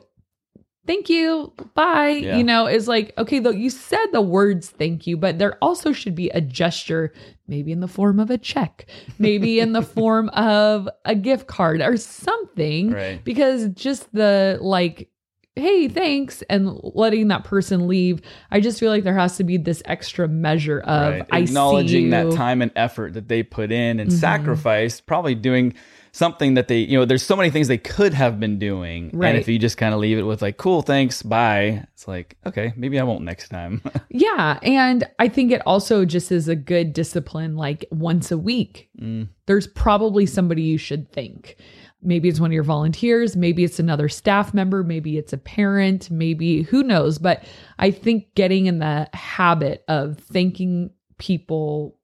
Thank 0.87 1.09
you. 1.11 1.53
Bye. 1.75 2.09
Yeah. 2.09 2.39
You 2.39 2.43
know, 2.43 2.67
it's 2.67 2.89
like, 2.89 3.13
okay, 3.19 3.39
though 3.39 3.51
you 3.51 3.71
said 3.71 4.07
the 4.13 4.23
words 4.23 4.71
thank 4.71 5.07
you, 5.07 5.17
but 5.17 5.39
there 5.39 5.57
also 5.63 5.93
should 5.93 6.15
be 6.17 6.31
a 6.31 6.41
gesture, 6.41 7.13
maybe 7.47 7.71
in 7.71 7.79
the 7.81 7.87
form 7.87 8.19
of 8.19 8.31
a 8.31 8.39
check, 8.39 8.87
maybe 9.19 9.61
in 9.61 9.73
the 9.73 9.83
form 9.97 10.31
of 10.31 10.89
a 11.05 11.15
gift 11.15 11.47
card 11.47 11.81
or 11.83 11.97
something 11.97 12.91
Right. 12.93 13.23
because 13.23 13.69
just 13.69 14.13
the 14.15 14.59
like 14.61 15.11
hey 15.61 15.89
thanks 15.89 16.43
and 16.51 16.79
letting 16.95 17.29
that 17.29 17.45
person 17.45 17.87
leave 17.87 18.21
i 18.51 18.61
just 18.61 18.81
feel 18.81 18.91
like 18.91 19.05
there 19.05 19.17
has 19.17 19.37
to 19.37 19.45
be 19.45 19.57
this 19.57 19.83
extra 19.85 20.27
measure 20.27 20.81
of 20.81 21.13
right. 21.13 21.27
acknowledging 21.33 22.11
that 22.11 22.33
time 22.33 22.63
and 22.63 22.71
effort 22.77 23.13
that 23.15 23.29
they 23.29 23.43
put 23.43 23.71
in 23.71 24.01
and 24.01 24.11
Mhm. 24.11 24.15
sacrificed, 24.19 25.07
probably 25.07 25.35
doing 25.35 25.75
something 26.13 26.55
that 26.55 26.67
they, 26.67 26.79
you 26.79 26.99
know, 26.99 27.05
there's 27.05 27.23
so 27.23 27.37
many 27.37 27.51
things 27.51 27.69
they 27.69 27.79
could 27.79 28.13
have 28.15 28.41
been 28.41 28.59
doing. 28.59 29.11
Right. 29.15 29.29
And 29.29 29.39
if 29.39 29.47
you 29.47 29.61
just 29.61 29.77
kind 29.77 29.95
of 29.95 30.01
leave 30.01 30.19
it 30.19 30.25
with 30.25 30.43
like, 30.43 30.57
cool, 30.57 30.83
thanks, 30.83 31.23
bye, 31.23 31.87
it's 31.93 32.09
like, 32.09 32.37
okay, 32.45 32.73
maybe 32.77 32.99
I 32.99 33.05
won't 33.05 33.23
next 33.23 33.49
time. 33.51 33.81
yeah 34.11 34.59
and 34.63 35.05
i 35.21 35.29
think 35.29 35.53
it 35.53 35.63
also 35.67 36.05
just 36.05 36.33
is 36.33 36.49
a 36.49 36.57
good 36.57 36.93
discipline 36.93 37.55
like 37.57 37.85
once 37.93 38.33
a 38.33 38.39
week 38.39 38.89
Mm. 39.01 39.29
there's 39.47 39.67
probably 39.69 40.27
somebody 40.27 40.63
you 40.63 40.79
should 40.79 41.13
thank 41.13 41.57
Maybe 42.03 42.29
it's 42.29 42.41
one 42.41 42.51
of 42.51 42.55
your 42.55 42.63
volunteers, 42.63 43.37
maybe 43.37 43.63
it's 43.65 43.79
another 43.79 44.09
staff 44.09 44.55
member, 44.55 44.83
maybe 44.83 45.19
it's 45.19 45.33
a 45.33 45.39
parent, 45.39 46.11
maybe 46.11 46.63
who 46.63 46.83
knows. 46.83 47.19
But 47.19 47.45
I 47.79 47.91
think 47.91 48.35
getting 48.35 48.67
in 48.67 48.79
the 48.79 49.09
habit 49.13 49.85
of 49.87 50.19
thanking 50.19 50.91
people 51.19 51.99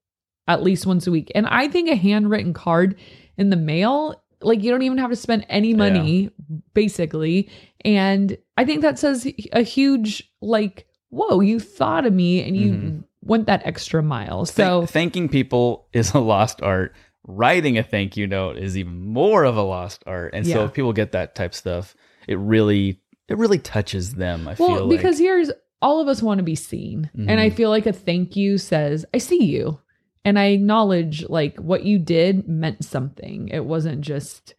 at 0.47 0.61
least 0.63 0.85
once 0.85 1.07
a 1.07 1.11
week. 1.11 1.31
And 1.35 1.47
I 1.47 1.67
think 1.67 1.89
a 1.89 1.95
handwritten 1.95 2.53
card 2.53 2.97
in 3.37 3.49
the 3.49 3.55
mail, 3.57 4.21
like 4.41 4.63
you 4.63 4.69
don't 4.71 4.83
even 4.83 4.99
have 4.99 5.09
to 5.09 5.15
spend 5.15 5.45
any 5.49 5.73
money 5.73 6.29
basically. 6.73 7.49
And 7.83 8.37
I 8.55 8.65
think 8.65 8.81
that 8.81 8.99
says 8.99 9.27
a 9.51 9.61
huge, 9.63 10.31
like, 10.41 10.87
whoa, 11.09 11.39
you 11.39 11.59
thought 11.59 12.05
of 12.05 12.13
me 12.13 12.43
and 12.43 12.55
you 12.55 12.71
Mhm. 12.73 13.03
went 13.23 13.47
that 13.47 13.61
extra 13.65 14.03
mile. 14.03 14.45
So, 14.45 14.85
thanking 14.85 15.27
people 15.27 15.87
is 15.91 16.13
a 16.13 16.19
lost 16.19 16.61
art. 16.61 16.93
Writing 17.27 17.77
a 17.77 17.83
thank 17.83 18.15
you 18.15 18.25
note 18.25 18.57
is 18.57 18.77
even 18.77 19.05
more 19.05 19.43
of 19.43 19.57
a 19.57 19.61
lost 19.61 20.01
art. 20.07 20.33
And 20.33 20.47
so 20.47 20.63
if 20.65 20.73
people 20.73 20.93
get 20.93 21.11
that 21.11 21.35
type 21.35 21.53
stuff, 21.53 21.93
it 22.27 22.39
really 22.39 23.01
it 23.27 23.37
really 23.37 23.59
touches 23.59 24.13
them. 24.15 24.47
I 24.47 24.55
well, 24.57 24.75
feel 24.75 24.85
like. 24.85 24.97
because 24.97 25.19
here's 25.19 25.51
all 25.81 25.99
of 25.99 26.07
us 26.07 26.23
want 26.23 26.37
to 26.37 26.43
be 26.43 26.55
seen. 26.55 27.09
And 27.13 27.39
I 27.39 27.49
Mhm. 27.49 27.53
feel 27.53 27.69
like 27.69 27.85
a 27.85 27.91
thank 27.91 28.35
you 28.37 28.57
says, 28.57 29.05
I 29.13 29.17
see 29.17 29.43
you. 29.43 29.79
And 30.23 30.39
I 30.39 30.45
acknowledge 30.45 31.27
like 31.27 31.57
what 31.57 31.83
you 31.83 31.99
did 31.99 32.47
meant 32.47 32.83
something. 32.85 33.49
It 33.49 33.65
wasn't 33.65 34.01
just 34.01 34.55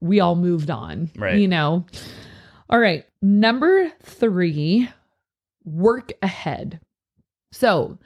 we 0.00 0.20
all 0.20 0.36
moved 0.36 0.70
on. 0.70 1.10
Right. 1.16 1.38
You 1.38 1.48
know? 1.48 1.84
All 2.70 2.78
right. 2.78 3.04
Number 3.20 3.90
three, 4.02 4.88
work 5.64 6.12
ahead. 6.22 6.80
So 7.50 7.98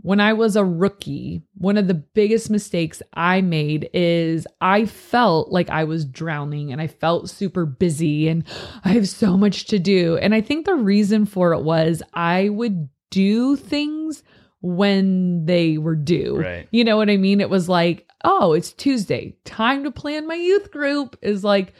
when 0.00 0.20
I 0.20 0.32
was 0.32 0.56
a 0.56 0.64
rookie, 0.64 1.42
one 1.54 1.76
of 1.76 1.86
the 1.86 1.94
biggest 1.94 2.50
mistakes 2.50 3.02
I 3.14 3.40
made 3.40 3.88
is 3.92 4.46
I 4.60 4.86
felt 4.86 5.50
like 5.50 5.70
I 5.70 5.84
was 5.84 6.04
drowning 6.04 6.72
and 6.72 6.80
I 6.80 6.88
felt 6.88 7.30
super 7.30 7.66
busy 7.66 8.28
and 8.28 8.44
I 8.84 8.90
have 8.90 9.08
so 9.08 9.36
much 9.36 9.66
to 9.66 9.78
do. 9.78 10.16
And 10.16 10.34
I 10.34 10.40
think 10.40 10.66
the 10.66 10.74
reason 10.74 11.26
for 11.26 11.52
it 11.52 11.62
was 11.62 12.02
I 12.14 12.48
would 12.48 12.88
do 13.10 13.56
things 13.56 14.22
when 14.60 15.44
they 15.44 15.78
were 15.78 15.96
due. 15.96 16.40
Right. 16.40 16.68
You 16.70 16.84
know 16.84 16.96
what 16.96 17.10
I 17.10 17.16
mean? 17.16 17.40
It 17.40 17.50
was 17.50 17.68
like, 17.68 18.08
oh, 18.24 18.54
it's 18.54 18.72
Tuesday. 18.72 19.36
Time 19.44 19.84
to 19.84 19.90
plan 19.90 20.26
my 20.26 20.34
youth 20.34 20.70
group 20.70 21.16
is 21.22 21.44
like, 21.44 21.74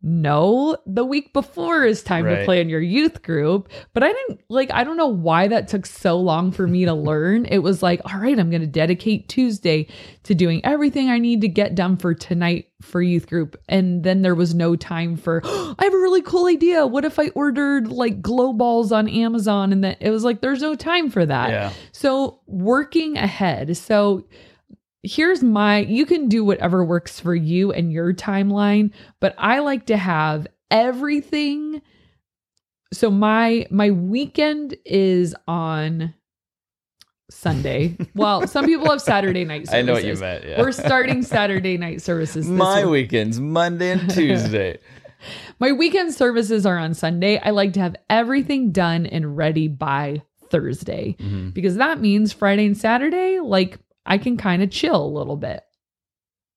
no, 0.00 0.76
the 0.86 1.04
week 1.04 1.32
before 1.32 1.84
is 1.84 2.02
time 2.04 2.24
to 2.24 2.30
Right. 2.30 2.44
plan 2.44 2.68
your 2.68 2.80
youth 2.80 3.22
group. 3.22 3.68
But 3.94 4.04
I 4.04 4.12
didn't 4.12 4.40
like, 4.48 4.70
I 4.72 4.84
don't 4.84 4.96
know 4.96 5.08
why 5.08 5.48
that 5.48 5.66
took 5.66 5.86
so 5.86 6.18
long 6.20 6.52
for 6.52 6.66
me 6.68 6.84
to 6.84 6.94
learn. 7.10 7.46
It 7.46 7.58
was 7.58 7.82
like, 7.82 8.00
all 8.04 8.20
right, 8.20 8.38
I'm 8.38 8.48
going 8.50 8.60
to 8.60 8.66
dedicate 8.68 9.28
Tuesday 9.28 9.88
to 10.22 10.34
doing 10.36 10.60
everything 10.64 11.10
I 11.10 11.18
need 11.18 11.40
to 11.40 11.48
get 11.48 11.74
done 11.74 11.96
for 11.96 12.14
tonight 12.14 12.66
for 12.80 13.02
youth 13.02 13.26
group. 13.26 13.60
And 13.68 14.04
then 14.04 14.22
there 14.22 14.36
was 14.36 14.54
no 14.54 14.76
time 14.76 15.16
for, 15.16 15.40
I 15.44 15.74
have 15.80 15.94
a 15.94 15.98
really 15.98 16.22
cool 16.22 16.46
idea. 16.46 16.86
What 16.86 17.04
if 17.04 17.18
I 17.18 17.30
ordered 17.30 17.88
like 17.90 18.22
glow 18.22 18.52
balls 18.52 18.92
on 18.92 19.08
Amazon? 19.08 19.72
And 19.72 19.82
then 19.82 19.96
it 19.98 20.10
was 20.10 20.22
like, 20.22 20.40
there's 20.40 20.62
no 20.62 20.76
time 20.76 21.10
for 21.10 21.26
that. 21.26 21.50
yeah. 21.50 21.72
So 21.90 22.38
working 22.46 23.16
ahead. 23.18 23.76
So 23.76 24.24
here's 25.02 25.42
my 25.42 25.78
you 25.78 26.04
can 26.06 26.28
do 26.28 26.44
whatever 26.44 26.84
works 26.84 27.20
for 27.20 27.34
you 27.34 27.72
and 27.72 27.92
your 27.92 28.12
timeline, 28.12 28.92
but 29.20 29.34
I 29.38 29.60
like 29.60 29.86
to 29.86 29.96
have 29.96 30.46
everything 30.70 31.80
so 32.92 33.10
my 33.10 33.66
my 33.70 33.90
weekend 33.90 34.76
is 34.84 35.34
on 35.46 36.14
Sunday. 37.30 37.96
well, 38.14 38.46
some 38.46 38.64
people 38.64 38.90
have 38.90 39.02
Saturday 39.02 39.44
night 39.44 39.66
services. 39.66 39.74
I 39.74 39.82
know 39.82 39.92
what 39.92 40.04
you 40.04 40.14
meant. 40.16 40.44
Yeah. 40.44 40.60
We're 40.60 40.72
starting 40.72 41.22
Saturday 41.22 41.76
night 41.76 42.00
services. 42.00 42.46
this 42.46 42.56
my 42.58 42.84
week. 42.84 43.10
weekends, 43.10 43.38
Monday 43.40 43.90
and 43.92 44.10
Tuesday. 44.10 44.78
My 45.58 45.72
weekend 45.72 46.14
services 46.14 46.64
are 46.64 46.78
on 46.78 46.94
Sunday. 46.94 47.40
I 47.40 47.50
like 47.50 47.72
to 47.72 47.80
have 47.80 47.96
everything 48.08 48.70
done 48.70 49.04
and 49.04 49.36
ready 49.36 49.66
by 49.66 50.22
Thursday 50.48 51.16
Mhm. 51.18 51.52
because 51.52 51.74
that 51.74 52.00
means 52.00 52.32
Friday 52.32 52.64
and 52.66 52.76
Saturday, 52.76 53.40
like 53.40 53.78
I 54.08 54.18
can 54.18 54.36
kind 54.36 54.62
of 54.62 54.70
chill 54.70 55.04
a 55.04 55.16
little 55.16 55.36
bit. 55.36 55.60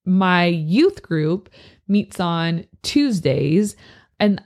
My 0.05 0.45
youth 0.45 1.03
group 1.03 1.49
meets 1.87 2.19
on 2.19 2.65
Tuesdays, 2.81 3.75
and 4.19 4.41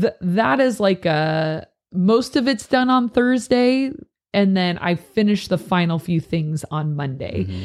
th- 0.00 0.12
that 0.20 0.60
is 0.60 0.78
like 0.78 1.04
a 1.06 1.66
most 1.92 2.36
of 2.36 2.46
it's 2.46 2.66
done 2.68 2.88
on 2.90 3.08
Thursday, 3.08 3.90
and 4.32 4.56
then 4.56 4.78
I 4.78 4.94
finish 4.94 5.48
the 5.48 5.58
final 5.58 5.98
few 5.98 6.20
things 6.20 6.64
on 6.70 6.94
Monday. 6.94 7.44
Mhm. 7.44 7.64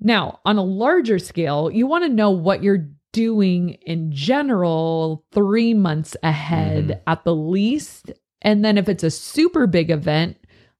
Now, 0.00 0.40
on 0.44 0.56
a 0.56 0.62
larger 0.62 1.18
scale, 1.18 1.70
you 1.70 1.86
want 1.86 2.04
to 2.04 2.08
know 2.10 2.30
what 2.30 2.62
you're 2.62 2.88
doing 3.12 3.70
in 3.86 4.12
general 4.12 5.24
three 5.32 5.74
months 5.74 6.16
ahead 6.22 6.88
Mhm. 6.88 7.00
at 7.06 7.24
the 7.24 7.34
least. 7.34 8.12
And 8.42 8.64
then 8.64 8.78
if 8.78 8.88
it's 8.88 9.02
a 9.02 9.10
super 9.10 9.66
big 9.66 9.90
event, 9.90 10.36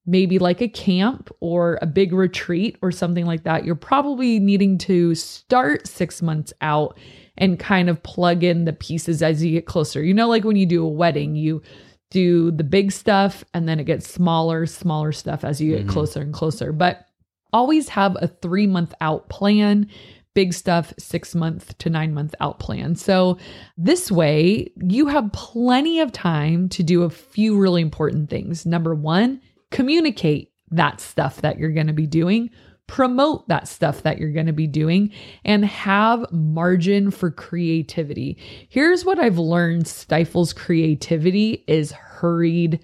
maybe 0.07 0.39
like 0.39 0.61
a 0.61 0.69
camp 0.69 1.31
or 1.41 1.79
a 1.83 1.87
big 1.87 2.13
retreat 2.13 2.77
or 2.83 2.91
something 2.91 3.27
like 3.27 3.45
that, 3.45 3.65
you're 3.65 3.75
probably 3.75 4.39
needing 4.39 4.79
to 4.79 5.15
start 5.15 5.87
six 5.87 6.23
months 6.23 6.53
out 6.61 6.99
and 7.39 7.59
kind 7.59 7.89
of 7.89 8.03
plug 8.03 8.43
in 8.43 8.65
the 8.65 8.73
pieces 8.73 9.23
as 9.23 9.45
you 9.45 9.53
get 9.53 9.67
closer. 9.67 10.03
You 10.03 10.15
know, 10.15 10.29
like 10.29 10.45
when 10.45 10.57
you 10.57 10.67
do 10.67 10.85
a 10.85 10.89
wedding, 10.89 11.37
you 11.37 11.63
do 12.11 12.51
the 12.51 12.65
big 12.65 12.91
stuff 12.93 13.45
and 13.55 13.69
then 13.69 13.79
it 13.79 13.85
gets 13.85 14.09
smaller, 14.09 14.67
smaller 14.67 15.13
stuff 15.13 15.45
as 15.45 15.61
you 15.61 15.77
get 15.77 15.87
Mhm. 15.87 15.91
closer 15.91 16.21
and 16.23 16.33
closer. 16.35 16.73
But 16.73 17.07
always 17.53 17.89
have 17.91 18.17
a 18.21 18.27
three 18.29 18.67
month 18.67 18.95
out 19.01 19.29
plan 19.29 19.87
big 20.35 20.55
stuff 20.55 20.95
six 20.97 21.35
month 21.35 21.77
to 21.79 21.91
nine 21.91 22.15
month 22.15 22.33
out 22.39 22.61
plan 22.61 22.95
so 22.95 23.37
this 23.77 24.13
way 24.13 24.71
you 24.81 25.07
have 25.09 25.33
plenty 25.33 25.99
of 25.99 26.13
time 26.13 26.69
to 26.69 26.85
do 26.85 27.03
a 27.03 27.11
few 27.11 27.59
really 27.59 27.83
important 27.83 28.31
things 28.31 28.65
number 28.65 28.95
one 28.95 29.41
communicate 29.71 30.53
that 30.71 31.01
stuff 31.01 31.41
that 31.43 31.59
you're 31.59 31.73
going 31.73 31.87
to 31.87 31.93
be 31.93 32.07
doing 32.07 32.51
promote 32.87 33.47
that 33.47 33.69
stuff 33.69 34.03
that 34.03 34.19
you're 34.19 34.33
going 34.33 34.47
to 34.47 34.53
be 34.53 34.67
doing 34.67 35.13
and 35.45 35.65
have 35.65 36.25
margin 36.33 37.09
for 37.11 37.31
creativity 37.31 38.37
here's 38.69 39.05
what 39.05 39.19
i've 39.21 39.39
learned 39.39 39.87
stifles 39.87 40.53
creativity 40.53 41.65
is 41.69 41.93
hurried 41.93 42.81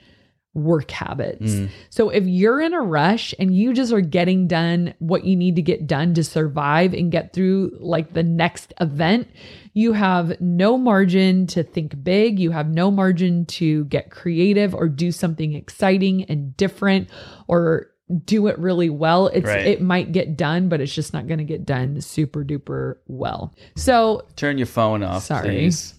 work 0.55 0.91
habits 0.93 1.55
Mm. 1.55 1.69
so 1.91 2.09
if 2.09 2.25
you're 2.25 2.61
in 2.61 2.73
a 2.73 2.81
rush 2.81 3.35
and 3.39 3.55
you 3.55 3.75
just 3.75 3.93
are 3.93 4.01
getting 4.01 4.47
done 4.47 4.95
what 5.01 5.25
you 5.25 5.37
need 5.37 5.57
to 5.57 5.63
get 5.63 5.87
done 5.87 6.15
to 6.15 6.25
survive 6.25 6.95
and 6.95 7.11
get 7.13 7.33
through 7.35 7.77
like 7.79 8.15
the 8.15 8.23
next 8.23 8.73
event, 8.81 9.29
you 9.77 9.93
have 9.93 10.41
no 10.41 10.79
margin 10.79 11.47
to 11.49 11.63
think 11.63 12.03
big. 12.03 12.39
You 12.41 12.51
have 12.51 12.67
no 12.71 12.91
margin 12.91 13.45
to 13.45 13.85
get 13.85 14.11
creative 14.11 14.75
or 14.75 14.89
do 14.89 15.13
something 15.13 15.53
exciting 15.53 16.25
and 16.25 16.57
different 16.57 17.11
or 17.47 17.89
do 18.25 18.47
it 18.47 18.59
really 18.59 18.89
well. 18.89 19.27
It's 19.27 19.45
Right. 19.47 19.67
it 19.67 19.83
might 19.83 20.13
get 20.13 20.35
done, 20.35 20.71
but 20.71 20.81
it's 20.81 20.95
just 20.95 21.13
not 21.13 21.27
going 21.27 21.39
to 21.39 21.45
get 21.45 21.67
done 21.67 22.01
super 22.01 22.43
duper 22.43 22.95
well. 23.07 23.53
So, 23.75 24.23
Turn 24.35 24.57
your 24.57 24.67
phone 24.67 25.03
off, 25.03 25.25
Sorry. 25.25 25.43
please. 25.51 25.93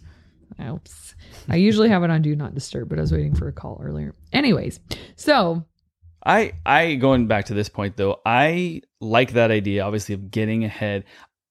oops. 0.68 1.14
I 1.48 1.58
usually 1.58 1.90
have 1.90 2.04
it 2.04 2.10
on 2.10 2.24
do 2.24 2.36
not 2.36 2.56
disturb, 2.56 2.90
but 2.90 2.98
I 2.98 3.02
was 3.02 3.12
waiting 3.12 3.36
for 3.36 3.48
a 3.48 3.54
call 3.54 3.80
earlier. 3.84 4.16
Anyways, 4.34 4.80
so 5.16 5.66
I 6.26 6.54
I 6.66 6.96
going 6.96 7.28
back 7.28 7.46
to 7.46 7.54
this 7.54 7.70
point 7.70 7.96
though, 7.96 8.22
I 8.26 8.82
like 9.00 9.34
that 9.34 9.52
idea 9.52 9.84
obviously 9.86 10.16
of 10.16 10.32
getting 10.32 10.64
ahead. 10.66 11.04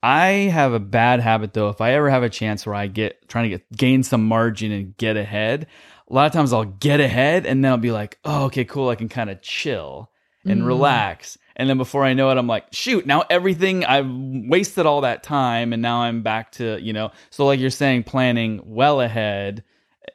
I 0.07 0.49
have 0.53 0.73
a 0.73 0.79
bad 0.79 1.19
habit 1.19 1.53
though. 1.53 1.69
If 1.69 1.81
I 1.81 1.95
ever 1.95 2.09
have 2.09 2.23
a 2.23 2.31
chance 2.31 2.65
where 2.65 2.77
I 2.77 2.87
get 2.87 3.29
trying 3.29 3.51
to 3.51 3.57
get 3.59 3.77
gain 3.77 4.05
some 4.05 4.25
margin 4.25 4.71
and 4.71 4.97
get 4.99 5.17
ahead, 5.17 5.67
a 6.09 6.15
lot 6.15 6.27
of 6.27 6.33
times 6.33 6.53
I'll 6.53 6.65
get 6.65 7.01
ahead 7.01 7.45
and 7.45 7.65
then 7.65 7.73
I'll 7.73 7.79
be 7.79 7.91
like, 7.91 8.21
"Oh, 8.25 8.45
okay, 8.45 8.65
cool. 8.65 8.89
I 8.89 8.95
can 8.95 9.09
kind 9.09 9.31
of 9.31 9.43
chill 9.43 10.09
and 10.45 10.63
Mm. 10.63 10.67
relax." 10.67 11.39
And 11.57 11.69
then 11.69 11.77
before 11.77 12.05
I 12.05 12.13
know 12.15 12.31
it, 12.31 12.39
I'm 12.39 12.47
like, 12.47 12.67
"Shoot, 12.71 13.05
now 13.05 13.25
everything 13.31 13.85
I've 13.85 14.07
wasted 14.09 14.87
all 14.87 15.01
that 15.01 15.25
time 15.25 15.73
and 15.73 15.83
now 15.83 16.03
I'm 16.03 16.23
back 16.23 16.53
to, 16.53 16.79
you 16.81 16.93
know, 16.93 17.11
so 17.31 17.45
like 17.45 17.59
you're 17.59 17.71
saying 17.71 18.05
planning 18.05 18.61
well 18.65 19.01
ahead 19.01 19.65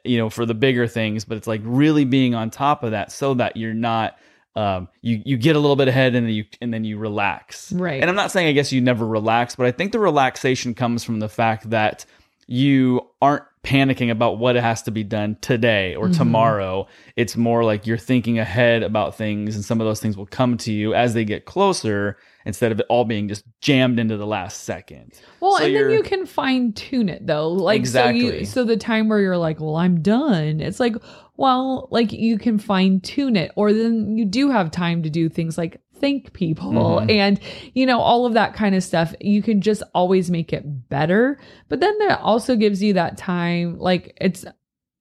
you 0.04 0.16
know 0.16 0.30
for 0.30 0.46
the 0.46 0.54
bigger 0.54 0.86
things 0.88 1.24
but 1.24 1.36
it's 1.36 1.46
like 1.46 1.60
really 1.64 2.04
being 2.04 2.34
on 2.34 2.50
top 2.50 2.82
of 2.82 2.90
that 2.92 3.12
so 3.12 3.34
that 3.34 3.56
you're 3.56 3.74
not 3.74 4.16
um 4.54 4.88
you 5.00 5.22
you 5.24 5.36
get 5.36 5.56
a 5.56 5.58
little 5.58 5.76
bit 5.76 5.88
ahead 5.88 6.14
and 6.14 6.26
then 6.26 6.32
you 6.34 6.44
and 6.60 6.72
then 6.74 6.84
you 6.84 6.98
relax 6.98 7.72
Right. 7.72 8.00
and 8.00 8.10
i'm 8.10 8.16
not 8.16 8.30
saying 8.30 8.48
i 8.48 8.52
guess 8.52 8.70
you 8.72 8.80
never 8.80 9.06
relax 9.06 9.56
but 9.56 9.66
i 9.66 9.72
think 9.72 9.92
the 9.92 9.98
relaxation 9.98 10.74
comes 10.74 11.02
from 11.04 11.20
the 11.20 11.28
fact 11.28 11.70
that 11.70 12.04
you 12.46 13.00
aren't 13.22 13.44
panicking 13.64 14.10
about 14.10 14.38
what 14.38 14.56
has 14.56 14.82
to 14.82 14.90
be 14.90 15.04
done 15.04 15.36
today 15.40 15.94
or 15.94 16.08
Mhm. 16.08 16.16
tomorrow 16.18 16.86
it's 17.14 17.36
more 17.36 17.62
like 17.62 17.86
you're 17.86 17.96
thinking 17.96 18.38
ahead 18.40 18.82
about 18.82 19.14
things 19.16 19.54
and 19.54 19.64
some 19.64 19.80
of 19.80 19.86
those 19.86 20.00
things 20.00 20.16
will 20.16 20.26
come 20.26 20.56
to 20.56 20.72
you 20.72 20.94
as 20.94 21.14
they 21.14 21.24
get 21.24 21.44
closer 21.44 22.16
instead 22.44 22.72
of 22.72 22.80
it 22.80 22.86
all 22.88 23.04
being 23.04 23.28
just 23.28 23.44
jammed 23.60 24.00
into 24.00 24.16
the 24.16 24.26
last 24.26 24.64
second 24.64 25.12
Well, 25.38 25.58
So 25.58 25.64
and 25.64 25.76
then 25.76 25.90
you're- 25.90 26.02
can 26.02 26.26
fine 26.26 26.72
tune 26.72 27.08
it 27.08 27.24
though. 27.24 27.48
Like 27.50 27.78
so 27.78 27.80
Exactly. 28.10 28.40
you 28.40 28.44
so 28.46 28.64
the 28.64 28.76
time 28.76 29.08
where 29.08 29.20
you're 29.20 29.38
like, 29.38 29.60
"Well, 29.60 29.76
I'm 29.76 30.00
done." 30.02 30.60
It's 30.60 30.80
like, 30.80 30.96
well, 31.36 31.86
like 31.92 32.12
you 32.12 32.38
can 32.38 32.58
fine 32.58 32.98
tune 33.00 33.36
it 33.36 33.52
or 33.54 33.72
then 33.72 34.18
you 34.18 34.24
do 34.24 34.50
have 34.50 34.72
time 34.72 35.04
to 35.04 35.10
do 35.10 35.28
things 35.28 35.56
like 35.56 35.80
thank 36.02 36.34
people 36.34 36.72
Mhm. 37.00 37.10
and 37.10 37.40
you 37.72 37.86
know 37.86 38.00
all 38.00 38.26
of 38.26 38.34
that 38.34 38.52
kind 38.52 38.74
of 38.74 38.82
stuff. 38.82 39.14
You 39.20 39.40
can 39.40 39.62
just 39.62 39.82
always 39.94 40.30
make 40.30 40.52
it 40.52 40.88
better. 40.90 41.38
But 41.70 41.80
then 41.80 41.96
that 42.00 42.20
also 42.20 42.56
gives 42.56 42.82
you 42.82 42.92
that 42.94 43.16
time, 43.16 43.78
like 43.78 44.14
it's 44.20 44.44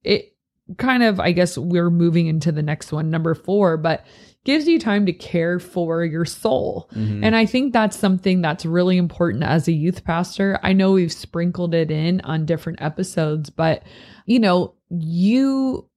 it 0.05 0.29
kind 0.77 1.03
of, 1.03 1.19
I 1.19 1.33
guess 1.33 1.57
we're 1.57 1.89
moving 1.89 2.27
into 2.27 2.49
the 2.53 2.63
next 2.63 2.93
one, 2.93 3.09
number 3.09 3.35
four, 3.35 3.75
but 3.75 4.05
gives 4.45 4.67
you 4.67 4.79
time 4.79 5.05
to 5.05 5.11
care 5.13 5.59
for 5.59 6.05
your 6.05 6.23
soul. 6.23 6.89
Mhm. 6.95 7.19
And 7.23 7.35
I 7.35 7.45
think 7.45 7.73
that's 7.73 7.97
something 7.97 8.41
that's 8.41 8.65
really 8.65 8.95
important 8.97 9.43
as 9.43 9.67
a 9.67 9.73
youth 9.73 10.03
pastor. 10.05 10.57
I 10.63 10.71
know 10.73 10.93
we've 10.93 11.11
sprinkled 11.11 11.75
it 11.75 11.91
in 11.91 12.21
on 12.21 12.45
different 12.45 12.81
episodes, 12.81 13.49
but 13.49 13.83
you 14.25 14.39
know, 14.39 14.73
you 14.89 15.87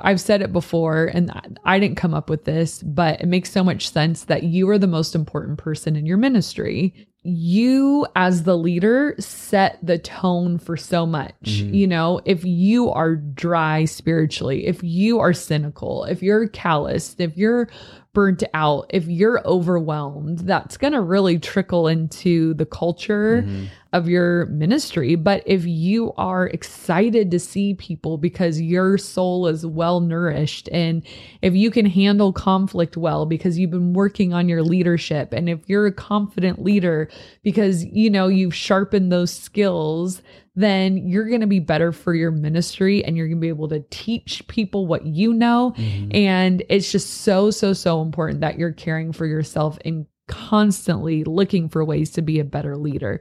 I've 0.00 0.20
said 0.20 0.42
it 0.42 0.52
before 0.52 1.06
and 1.12 1.30
I 1.64 1.78
didn't 1.78 1.96
come 1.96 2.14
up 2.14 2.30
with 2.30 2.44
this, 2.44 2.82
but 2.82 3.20
it 3.20 3.26
makes 3.26 3.50
so 3.50 3.62
much 3.62 3.90
sense 3.90 4.24
that 4.24 4.42
you 4.42 4.68
are 4.70 4.78
the 4.78 4.86
most 4.86 5.14
important 5.14 5.58
person 5.58 5.96
in 5.96 6.06
your 6.06 6.16
ministry. 6.16 7.06
You, 7.22 8.06
as 8.16 8.44
the 8.44 8.56
leader, 8.56 9.14
set 9.18 9.78
the 9.82 9.98
tone 9.98 10.56
for 10.58 10.76
so 10.78 11.04
much. 11.04 11.34
Mhm. 11.44 11.74
You 11.74 11.86
know, 11.86 12.20
if 12.24 12.44
you 12.46 12.90
are 12.90 13.14
dry 13.14 13.84
spiritually, 13.84 14.66
if 14.66 14.82
you 14.82 15.20
are 15.20 15.34
cynical, 15.34 16.04
if 16.04 16.22
you're 16.22 16.48
calloused, 16.48 17.20
if 17.20 17.36
you're 17.36 17.68
burnt 18.14 18.42
out, 18.54 18.86
if 18.88 19.06
you're 19.06 19.46
overwhelmed, 19.46 20.40
that's 20.40 20.76
going 20.78 20.94
to 20.94 21.00
really 21.00 21.38
trickle 21.38 21.86
into 21.88 22.54
the 22.54 22.66
culture 22.66 23.44
Mhm. 23.46 23.66
Of 23.92 24.08
your 24.08 24.46
ministry. 24.46 25.16
But 25.16 25.42
if 25.46 25.64
you 25.66 26.12
are 26.16 26.46
excited 26.46 27.30
to 27.30 27.40
see 27.40 27.74
people 27.74 28.18
because 28.18 28.60
your 28.60 28.98
soul 28.98 29.46
is 29.48 29.66
well 29.66 30.00
nourished, 30.00 30.68
and 30.70 31.02
if 31.42 31.54
you 31.54 31.70
can 31.70 31.86
handle 31.86 32.32
conflict 32.32 32.96
well 32.96 33.26
because 33.26 33.58
you've 33.58 33.70
been 33.70 33.92
working 33.92 34.32
on 34.32 34.48
your 34.48 34.62
leadership, 34.62 35.32
and 35.32 35.48
if 35.48 35.58
you're 35.66 35.86
a 35.86 35.92
confident 35.92 36.62
leader 36.62 37.08
because 37.42 37.84
you 37.84 38.10
know 38.10 38.28
you've 38.28 38.54
sharpened 38.54 39.10
those 39.10 39.32
skills, 39.32 40.22
then 40.54 40.96
you're 41.08 41.28
going 41.28 41.40
to 41.40 41.46
be 41.46 41.60
better 41.60 41.92
for 41.92 42.14
your 42.14 42.30
ministry 42.30 43.04
and 43.04 43.16
you're 43.16 43.26
going 43.26 43.38
to 43.38 43.40
be 43.40 43.48
able 43.48 43.68
to 43.68 43.84
teach 43.90 44.46
people 44.48 44.86
what 44.86 45.06
you 45.06 45.32
know. 45.32 45.72
Mhm. 45.76 46.14
And 46.14 46.62
it's 46.68 46.90
just 46.90 47.22
so, 47.22 47.50
so, 47.50 47.72
so 47.72 48.02
important 48.02 48.40
that 48.40 48.58
you're 48.58 48.72
caring 48.72 49.12
for 49.12 49.26
yourself 49.26 49.78
and 49.84 50.06
constantly 50.28 51.24
looking 51.24 51.68
for 51.68 51.84
ways 51.84 52.10
to 52.10 52.22
be 52.22 52.38
a 52.38 52.44
better 52.44 52.76
leader. 52.76 53.20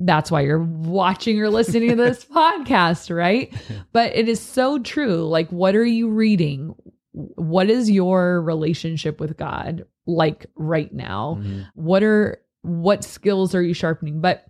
That's 0.00 0.30
why 0.30 0.40
you're 0.40 0.58
watching 0.62 1.38
or 1.40 1.50
listening 1.50 1.90
to 1.90 1.96
this 1.96 2.24
podcast, 2.34 3.14
right? 3.14 3.52
But 3.92 4.16
it 4.16 4.28
is 4.28 4.40
so 4.40 4.78
true. 4.78 5.28
Like, 5.28 5.50
what 5.50 5.76
are 5.76 5.84
you 5.84 6.08
reading? 6.08 6.74
What 7.12 7.68
is 7.68 7.90
your 7.90 8.40
relationship 8.40 9.20
with 9.20 9.36
God 9.36 9.84
like 10.06 10.46
right 10.56 10.92
now? 10.92 11.38
Mhm. 11.40 11.66
What 11.74 12.02
are 12.02 12.40
what 12.62 13.04
skills 13.04 13.54
are 13.54 13.62
you 13.62 13.74
sharpening? 13.74 14.20
But 14.20 14.44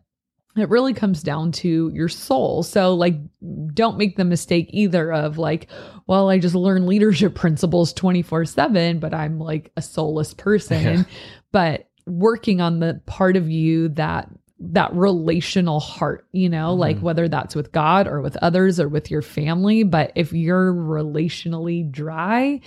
it 0.57 0.69
really 0.69 0.93
comes 0.95 1.23
down 1.23 1.53
to 1.53 1.91
your 1.95 2.09
soul. 2.09 2.65
So, 2.65 2.95
like, 2.95 3.15
don't 3.73 3.97
make 3.99 4.17
the 4.17 4.25
mistake 4.25 4.69
either 4.73 5.13
of 5.13 5.39
like, 5.39 5.69
well, 6.09 6.29
I 6.29 6.39
just 6.39 6.57
learn 6.57 6.87
leadership 6.87 7.35
principles 7.37 7.93
24 7.93 8.45
7, 8.47 8.99
but 8.99 9.15
I'm 9.15 9.39
like 9.39 9.73
a 9.77 9.83
soulless 9.83 10.35
person. 10.35 10.83
Yeah. 10.99 11.03
But 11.53 11.89
working 12.07 12.61
on 12.61 12.81
the 12.81 13.01
part 13.07 13.37
of 13.37 13.49
you 13.51 13.89
that 13.91 14.29
that 14.63 14.95
relational 14.95 15.81
heart, 15.81 16.27
you 16.33 16.49
know, 16.49 16.75
like 16.75 16.99
Mhm. 16.99 17.03
whether 17.03 17.29
that's 17.29 17.55
with 17.57 17.73
God 17.73 18.07
or 18.07 18.21
with 18.21 18.37
others 18.39 18.79
or 18.79 18.89
with 18.89 19.11
your 19.11 19.23
family. 19.23 19.83
But 19.85 20.13
if 20.15 20.33
you're 20.35 20.73
relationally 20.73 21.91
dry, 21.91 22.61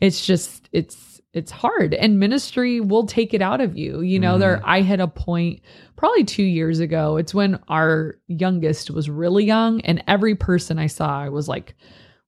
it's 0.00 0.24
just, 0.24 0.68
it's, 0.72 1.20
it's 1.32 1.50
hard 1.50 1.94
and 1.94 2.18
ministry 2.18 2.80
will 2.80 3.06
take 3.06 3.34
it 3.34 3.42
out 3.42 3.60
of 3.60 3.76
you. 3.76 4.00
You 4.00 4.18
know, 4.20 4.38
there, 4.38 4.60
I 4.64 4.80
hit 4.82 5.00
a 5.00 5.06
point 5.08 5.60
probably 5.96 6.24
two 6.24 6.42
years 6.44 6.80
ago. 6.80 7.16
It's 7.16 7.34
when 7.34 7.58
our 7.68 8.16
youngest 8.28 8.90
was 8.90 9.08
really 9.10 9.44
young, 9.44 9.80
and 9.82 10.02
every 10.08 10.34
person 10.34 10.78
I 10.78 10.86
saw, 10.88 11.20
I 11.20 11.28
was 11.28 11.48
like, 11.48 11.74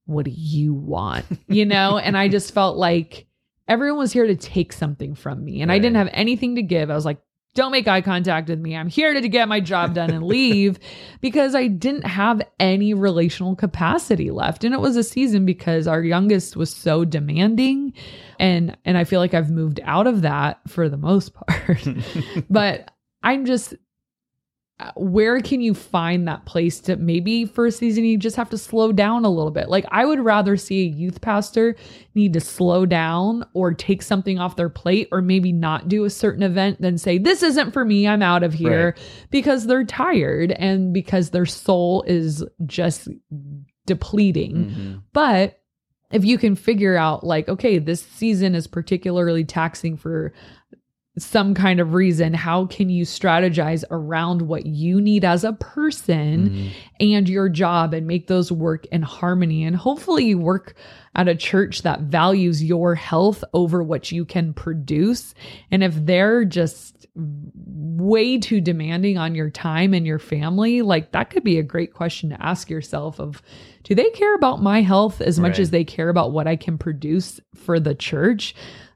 what 0.07 0.25
do 0.25 0.31
you 0.33 0.75
want? 0.75 1.27
You 1.49 1.65
know, 1.67 1.99
and 1.99 2.17
I 2.17 2.29
just 2.29 2.53
felt 2.55 2.77
like 2.77 3.27
everyone 3.69 3.99
was 3.99 4.13
here 4.13 4.27
to 4.27 4.37
take 4.37 4.73
something 4.73 5.15
from 5.15 5.45
me, 5.45 5.63
and 5.63 5.71
I 5.73 5.79
didn't 5.79 5.97
have 5.97 6.11
anything 6.13 6.57
to 6.57 6.63
give. 6.63 6.91
I 6.91 6.95
was 6.95 7.05
like, 7.05 7.21
don't 7.55 7.73
make 7.73 7.87
eye 7.87 8.01
contact 8.01 8.49
with 8.49 8.59
me. 8.59 8.75
I'm 8.75 8.89
here 8.89 9.13
to 9.13 9.29
get 9.29 9.49
my 9.49 9.61
job 9.61 9.95
done 9.95 10.11
and 10.11 10.25
leave 10.25 10.79
because 11.21 11.55
I 11.55 11.67
didn't 11.67 12.07
have 12.07 12.43
any 12.59 12.95
relational 12.95 13.55
capacity 13.55 14.31
left. 14.31 14.65
And 14.65 14.75
it 14.75 14.81
was 14.81 14.97
a 14.97 15.03
season 15.03 15.45
because 15.45 15.87
our 15.87 16.03
youngest 16.03 16.57
was 16.57 16.75
so 16.75 17.05
demanding 17.05 17.93
and 18.39 18.77
and 18.85 18.97
I 18.97 19.05
feel 19.05 19.21
like 19.21 19.35
I've 19.35 19.51
moved 19.51 19.81
out 19.85 20.07
of 20.07 20.23
that 20.23 20.61
for 20.69 20.89
the 20.89 20.97
most 20.97 21.35
part. 21.35 21.87
but 22.51 22.91
I'm 23.23 23.45
just 23.45 23.75
where 24.97 25.41
can 25.41 25.61
you 25.61 25.75
find 25.75 26.27
that 26.27 26.45
place 26.47 26.81
to 26.81 26.97
maybe 26.97 27.45
for 27.45 27.67
a 27.67 27.73
season 27.73 28.05
you 28.05 28.17
just 28.19 28.37
have 28.37 28.51
to 28.51 28.59
slow 28.59 28.93
down 28.93 29.25
a 29.25 29.31
little 29.31 29.51
bit. 29.51 29.69
Like 29.69 29.85
i 29.91 30.05
would 30.05 30.21
rather 30.21 30.57
see 30.57 30.83
a 30.83 30.91
youth 30.91 31.21
pastor 31.21 31.77
need 32.15 32.33
to 32.33 32.41
slow 32.41 32.85
down 32.87 33.45
or 33.55 33.73
take 33.73 34.03
something 34.03 34.39
off 34.39 34.57
their 34.57 34.69
plate 34.69 35.09
or 35.13 35.23
maybe 35.23 35.53
not 35.53 35.89
do 35.89 36.05
a 36.05 36.11
certain 36.11 36.43
event 36.43 36.81
than 36.81 36.99
say 36.99 37.19
this 37.19 37.43
isn't 37.43 37.73
for 37.73 37.85
me 37.85 38.07
i'm 38.09 38.23
out 38.23 38.43
of 38.43 38.53
here 38.53 38.95
because 39.31 39.67
they're 39.67 39.85
tired 39.85 40.53
and 40.53 40.93
because 40.93 41.31
their 41.31 41.47
soul 41.47 42.03
is 42.07 42.45
just 42.67 43.09
depleting. 43.87 44.55
Mhm. 44.55 45.03
but 45.13 45.59
if 46.13 46.27
you 46.27 46.37
can 46.37 46.55
figure 46.55 46.95
out, 46.95 47.25
like, 47.25 47.49
okay, 47.49 47.79
this 47.79 48.03
season 48.03 48.55
is 48.55 48.67
particularly 48.67 49.45
taxing 49.45 49.97
for 49.97 50.35
some 51.19 51.53
kind 51.55 51.79
of 51.79 51.93
reason, 51.93 52.33
how 52.33 52.65
can 52.67 52.89
you 52.89 53.05
strategize 53.05 53.85
around 53.91 54.43
what 54.43 54.65
you 54.65 54.99
need 54.99 55.25
as 55.27 55.45
a 55.45 55.53
person 55.53 56.49
Mhm. 56.49 56.69
and 57.01 57.29
your 57.29 57.51
job 57.51 57.93
and 57.93 58.07
make 58.07 58.29
those 58.29 58.51
work 58.51 58.87
in 58.87 59.03
harmony? 59.03 59.63
And 59.65 59.77
hopefully, 59.77 60.25
you 60.27 60.39
work 60.39 60.75
at 61.15 61.29
a 61.29 61.35
church 61.35 61.83
that 61.83 62.03
values 62.03 62.65
your 62.65 62.95
health 62.95 63.45
over 63.53 63.83
what 63.83 64.11
you 64.11 64.25
can 64.25 64.55
produce. 64.55 65.35
And 65.71 65.85
if 65.85 65.95
they're 66.07 66.47
just 66.47 67.07
way 67.15 68.39
too 68.39 68.63
demanding 68.63 69.19
on 69.19 69.35
your 69.35 69.51
time 69.51 69.93
and 69.93 70.07
your 70.07 70.19
family, 70.19 70.81
like 70.81 71.13
that 71.13 71.29
could 71.29 71.45
be 71.45 71.59
a 71.59 71.63
great 71.63 71.93
question 71.93 72.31
to 72.31 72.43
ask 72.43 72.71
yourself 72.71 73.21
of 73.21 73.43
do 73.85 73.95
they 73.95 74.09
care 74.11 74.35
about 74.35 74.63
my 74.63 74.81
health 74.81 75.21
as 75.21 75.39
much 75.39 75.59
as 75.59 75.71
they 75.71 75.85
care 75.85 76.09
about 76.09 76.33
what 76.33 76.47
I 76.47 76.57
can 76.57 76.79
produce 76.79 77.39
for 77.55 77.79
the 77.79 77.95
church? 77.95 78.55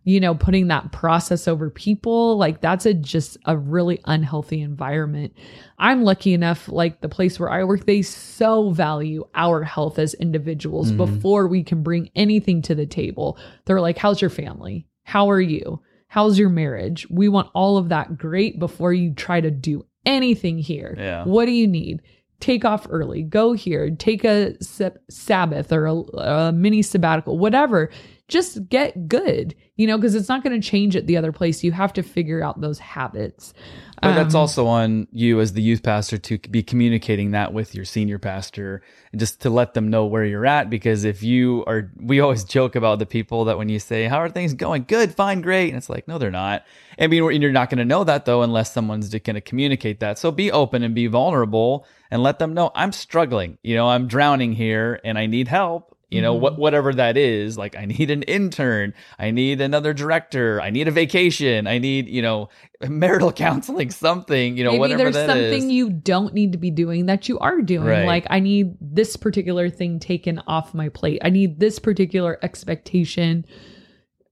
You 0.09 0.21
know, 0.21 0.37
putting 0.37 0.69
that 0.69 0.92
process 0.92 1.49
over 1.49 1.69
people, 1.69 2.37
like 2.38 2.61
that's 2.61 2.87
a 2.87 2.95
just 2.95 3.37
a 3.45 3.59
really 3.59 4.01
unhealthy 4.05 4.62
environment. 4.62 5.33
I'm 5.81 6.05
lucky 6.05 6.33
enough, 6.33 6.69
like 6.69 7.01
the 7.01 7.09
place 7.09 7.40
where 7.40 7.51
I 7.51 7.64
work, 7.64 7.87
they 7.87 8.03
so 8.03 8.71
value 8.71 9.25
our 9.35 9.64
health 9.64 9.99
as 9.99 10.14
individuals 10.14 10.92
Mhm. 10.92 10.97
before 10.97 11.49
we 11.49 11.64
can 11.64 11.83
bring 11.83 12.09
anything 12.14 12.62
to 12.62 12.75
the 12.77 12.87
table. 12.87 13.37
They're 13.64 13.81
like, 13.81 13.99
How's 13.99 14.21
your 14.21 14.31
family? 14.31 14.87
How 15.03 15.29
are 15.29 15.40
you? 15.40 15.81
How's 16.07 16.38
your 16.38 16.51
marriage? 16.51 17.09
We 17.11 17.29
want 17.29 17.51
all 17.53 17.77
of 17.77 17.88
that 17.88 18.16
great 18.16 18.61
before 18.61 18.92
you 18.92 19.12
try 19.12 19.40
to 19.40 19.51
do 19.51 19.87
anything 20.07 20.57
here. 20.59 20.95
Yeah. 20.97 21.25
What 21.25 21.47
do 21.47 21.51
you 21.51 21.66
need? 21.66 22.01
Take 22.38 22.64
off 22.64 22.87
early, 22.90 23.23
go 23.23 23.55
here, 23.55 23.90
take 23.90 24.23
a 24.23 24.55
sab- 24.62 25.01
Sabbath 25.11 25.73
or 25.73 25.87
a, 25.87 25.95
a 25.97 26.53
mini 26.53 26.83
sabbatical, 26.83 27.38
whatever. 27.38 27.90
Just 28.29 28.69
get 28.69 29.07
good, 29.09 29.55
you 29.77 29.87
know, 29.87 29.97
because 29.97 30.17
it's 30.17 30.29
not 30.29 30.43
going 30.43 30.61
to 30.61 30.69
change 30.69 30.97
at 30.97 31.07
the 31.07 31.17
other 31.17 31.31
place. 31.31 31.62
You 31.62 31.71
have 31.73 31.93
to 31.93 32.03
figure 32.03 32.43
out 32.43 32.61
those 32.61 32.81
habits. 32.81 33.55
But 34.03 34.15
that's 34.15 34.35
Um, 34.35 34.41
also 34.41 34.67
on 34.67 35.07
you 35.12 35.41
as 35.41 35.53
the 35.53 35.62
youth 35.62 35.83
pastor 35.83 36.19
to 36.19 36.39
be 36.39 36.62
communicating 36.62 37.31
that 37.31 37.53
with 37.53 37.75
your 37.75 37.85
senior 37.85 38.19
pastor 38.19 38.83
and 39.12 39.21
just 39.21 39.41
to 39.43 39.51
let 39.51 39.75
them 39.75 39.89
know 39.89 40.05
where 40.07 40.25
you're 40.25 40.45
at. 40.45 40.69
Because 40.69 41.05
if 41.05 41.23
you 41.23 41.65
are, 41.67 41.93
we 41.97 42.21
always 42.21 42.45
joke 42.45 42.75
about 42.77 42.99
the 42.99 43.07
people 43.07 43.45
that 43.47 43.59
when 43.59 43.69
you 43.69 43.79
say, 43.79 44.05
How 44.05 44.19
are 44.19 44.29
things 44.29 44.55
going? 44.55 44.85
Good, 44.89 45.15
fine, 45.15 45.41
great. 45.41 45.69
And 45.69 45.79
it's 45.79 45.89
like, 45.89 46.09
No, 46.09 46.19
they're 46.19 46.31
not. 46.31 46.65
I 46.99 47.07
mean, 47.07 47.41
you're 47.41 47.53
not 47.53 47.71
going 47.71 47.79
to 47.79 47.85
know 47.85 48.05
that 48.05 48.25
though 48.25 48.43
unless 48.43 48.73
someone's 48.73 49.09
going 49.09 49.35
to 49.35 49.41
communicate 49.41 50.01
that. 50.01 50.19
So 50.19 50.31
be 50.31 50.51
open 50.51 50.83
and 50.83 50.95
be 50.95 51.07
vulnerable 51.07 51.87
and 52.11 52.23
let 52.23 52.39
them 52.39 52.55
know 52.55 52.73
I'm 52.75 52.93
struggling. 52.93 53.59
You 53.62 53.77
know, 53.77 53.89
I'm 53.89 54.09
drowning 54.09 54.53
here 54.53 55.01
and 55.05 55.17
I 55.19 55.27
need 55.27 55.49
help. 55.49 55.95
You 56.09 56.23
know, 56.23 56.35
what 56.35 56.53
mm-hmm. 56.53 56.62
whatever 56.62 56.95
that 56.95 57.16
is, 57.16 57.59
like 57.59 57.77
I 57.77 57.85
need 57.85 58.12
an 58.12 58.23
intern, 58.23 58.95
I 59.19 59.33
need 59.33 59.61
another 59.61 59.92
director, 59.92 60.61
I 60.61 60.71
need 60.71 60.87
a 60.87 60.92
vacation, 60.92 61.66
I 61.66 61.79
need, 61.79 62.09
you 62.09 62.23
know, 62.23 62.49
marital 62.88 63.33
counseling, 63.33 63.90
something, 63.90 64.57
you 64.57 64.62
know, 64.62 64.71
Maybe 64.71 64.81
whatever 64.81 65.11
there's 65.11 65.27
something 65.27 65.64
is. 65.64 65.73
you 65.73 65.90
don't 65.90 66.33
need 66.33 66.53
to 66.53 66.59
be 66.59 66.71
doing 66.71 67.07
that 67.07 67.29
you 67.29 67.40
are 67.40 67.61
doing. 67.61 67.88
Right. 67.88 68.07
Like, 68.07 68.27
I 68.31 68.38
need 68.38 68.77
this 68.81 69.16
particular 69.16 69.69
thing 69.69 69.99
taken 69.99 70.40
off 70.47 70.75
my 70.75 70.90
plate. 70.90 71.23
I 71.25 71.31
need 71.31 71.59
this 71.59 71.81
particular 71.81 72.38
expectation, 72.40 73.45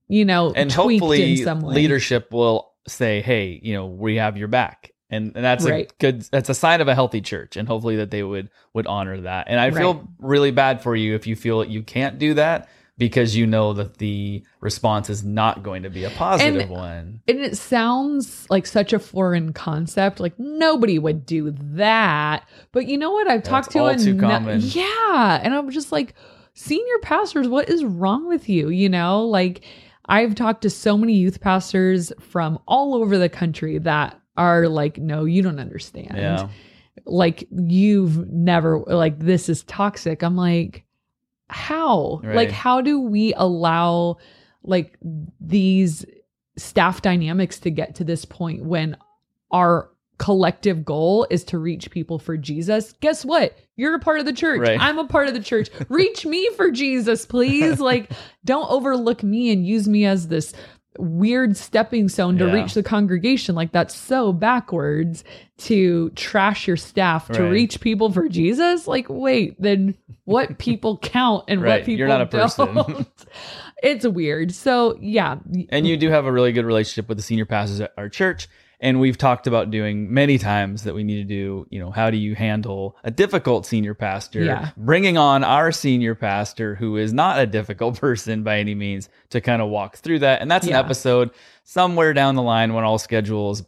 you 0.07 0.23
know, 0.23 0.53
and 0.55 0.71
hopefully 0.71 1.39
in 1.39 1.43
some 1.43 1.59
way. 1.59 1.75
leadership 1.75 2.31
will 2.31 2.71
say, 2.87 3.21
Hey, 3.21 3.59
you 3.61 3.73
know, 3.73 3.87
we 3.87 4.15
have 4.15 4.37
your 4.37 4.47
back. 4.47 4.93
And, 5.09 5.33
and 5.35 5.45
that's 5.45 5.63
Right. 5.65 5.91
a 5.91 5.95
good 5.99 6.21
that's 6.31 6.49
a 6.49 6.53
sign 6.55 6.81
of 6.81 6.87
a 6.87 6.95
healthy 6.95 7.21
church 7.21 7.57
and 7.57 7.67
hopefully 7.67 7.97
that 7.97 8.09
they 8.11 8.23
would 8.23 8.49
would 8.73 8.87
honor 8.87 9.21
that. 9.21 9.47
And 9.47 9.59
I 9.59 9.69
feel 9.71 10.07
really 10.19 10.51
bad 10.51 10.81
for 10.81 10.95
you 10.95 11.13
if 11.15 11.27
you 11.27 11.35
feel 11.35 11.59
that 11.59 11.69
you 11.69 11.83
can't 11.83 12.17
do 12.17 12.33
that, 12.33 12.67
because 12.97 13.35
you 13.35 13.45
know 13.45 13.73
that 13.73 13.97
the 13.99 14.43
response 14.61 15.09
is 15.09 15.23
not 15.23 15.61
going 15.61 15.83
to 15.83 15.89
be 15.91 16.05
a 16.05 16.09
positive 16.09 16.61
And- 16.61 16.69
one. 16.71 17.21
And 17.27 17.39
it 17.39 17.55
sounds 17.57 18.47
like 18.49 18.65
such 18.65 18.93
a 18.93 18.99
foreign 18.99 19.53
concept. 19.53 20.19
Like 20.19 20.39
nobody 20.39 20.97
would 20.97 21.25
do 21.25 21.51
that. 21.75 22.47
But 22.71 22.87
you 22.87 22.97
know 22.97 23.11
what? 23.11 23.27
I've 23.29 23.43
talked 23.43 23.71
to 23.71 23.79
all 23.79 23.87
a 23.89 23.97
too 23.97 24.17
common. 24.17 24.59
Yeah. 24.61 25.39
And 25.43 25.53
I'm 25.53 25.69
just 25.69 25.91
like, 25.91 26.15
senior 26.55 26.97
pastors, 27.03 27.47
what 27.47 27.69
is 27.69 27.83
wrong 27.85 28.27
with 28.27 28.49
you? 28.49 28.69
You 28.69 28.89
know, 28.89 29.23
like 29.25 29.61
I've 30.07 30.33
talked 30.35 30.61
to 30.63 30.69
so 30.69 30.97
many 30.97 31.13
youth 31.13 31.41
pastors 31.41 32.11
from 32.19 32.59
all 32.67 32.95
over 32.95 33.17
the 33.17 33.29
country 33.29 33.77
that 33.79 34.19
are 34.37 34.67
like, 34.67 34.97
no, 34.97 35.25
you 35.25 35.41
don't 35.41 35.59
understand. 35.59 36.13
Yeah. 36.15 36.49
Like 37.05 37.47
you've 37.51 38.29
never 38.31 38.79
like 38.79 39.19
this 39.19 39.49
is 39.49 39.63
toxic. 39.63 40.23
I'm 40.23 40.35
like, 40.35 40.85
how? 41.49 42.21
Right. 42.23 42.35
Like, 42.35 42.51
how 42.51 42.81
do 42.81 42.99
we 42.99 43.33
allow 43.35 44.17
like 44.63 44.97
these 45.39 46.05
staff 46.57 47.01
dynamics 47.01 47.59
to 47.59 47.69
get 47.69 47.95
to 47.95 48.03
this 48.03 48.25
point 48.25 48.63
when 48.63 48.97
our 49.51 49.89
collective 50.17 50.85
goal 50.85 51.27
is 51.29 51.43
to 51.45 51.57
reach 51.57 51.91
people 51.91 52.17
for 52.17 52.37
Jesus? 52.37 52.93
Guess 53.01 53.25
what? 53.25 53.57
You're 53.75 53.95
a 53.95 53.99
part 53.99 54.19
of 54.19 54.25
the 54.25 54.33
church. 54.33 54.61
Right. 54.61 54.79
I'm 54.79 54.97
a 54.97 55.07
part 55.07 55.27
of 55.27 55.33
the 55.33 55.41
church. 55.41 55.69
reach 55.89 56.25
me 56.25 56.49
for 56.55 56.71
Jesus, 56.71 57.25
please. 57.25 57.79
Like, 57.79 58.09
don't 58.45 58.69
overlook 58.71 59.21
me 59.21 59.51
and 59.51 59.67
use 59.67 59.87
me 59.87 60.05
as 60.05 60.27
this 60.29 60.53
weird 60.99 61.57
stepping 61.57 62.09
stone 62.09 62.37
to 62.37 62.45
Yeah. 62.47 62.53
reach 62.53 62.73
the 62.73 62.83
congregation. 62.83 63.55
Like, 63.55 63.71
that's 63.71 63.95
so 63.95 64.31
backwards 64.33 65.23
to 65.59 66.09
trash 66.11 66.67
your 66.67 66.77
staff 66.77 67.27
to 67.29 67.43
Right. 67.43 67.51
reach 67.51 67.79
people 67.81 68.11
for 68.11 68.27
Jesus. 68.29 68.87
Like, 68.87 69.05
wait, 69.09 69.61
then 69.61 69.95
what 70.25 70.57
people 70.57 70.97
count 70.97 71.45
and 71.47 71.61
Right. 71.61 71.79
what 71.79 71.85
people 71.85 71.99
You're 71.99 72.07
not 72.07 72.21
a 72.21 72.25
don't? 72.25 73.07
it's 73.83 74.07
weird. 74.07 74.53
So, 74.53 74.97
yeah. 75.01 75.37
And 75.69 75.87
you 75.87 75.97
do 75.97 76.09
have 76.09 76.25
a 76.25 76.31
really 76.31 76.51
good 76.51 76.65
relationship 76.65 77.07
with 77.09 77.17
the 77.17 77.23
senior 77.23 77.45
pastors 77.45 77.81
at 77.81 77.93
our 77.97 78.09
church. 78.09 78.47
And 78.79 78.99
we've 78.99 79.17
talked 79.17 79.47
about 79.47 79.71
doing 79.71 80.13
many 80.13 80.37
times 80.37 80.83
that 80.83 80.93
we 80.93 81.03
need 81.03 81.15
to 81.17 81.23
do, 81.23 81.65
you 81.69 81.79
know, 81.79 81.91
how 81.91 82.09
do 82.09 82.17
you 82.17 82.35
handle 82.35 82.97
a 83.03 83.11
difficult 83.11 83.65
senior 83.65 83.93
pastor? 83.93 84.43
Yeah. 84.43 84.71
Bringing 84.75 85.17
on 85.17 85.43
our 85.43 85.71
senior 85.71 86.13
pastor, 86.13 86.75
who 86.75 86.97
is 86.97 87.13
not 87.13 87.39
a 87.39 87.45
difficult 87.45 87.99
person 88.01 88.43
by 88.43 88.59
any 88.59 88.75
means, 88.75 89.09
to 89.29 89.39
kind 89.41 89.61
of 89.61 89.69
walk 89.69 89.95
through 89.97 90.19
that. 90.19 90.41
And 90.41 90.51
that's 90.51 90.67
Yeah. 90.67 90.79
an 90.79 90.85
episode 90.85 91.31
somewhere 91.63 92.13
down 92.13 92.35
the 92.35 92.41
line 92.41 92.73
when 92.73 92.83
all 92.83 92.97
schedules 92.97 93.63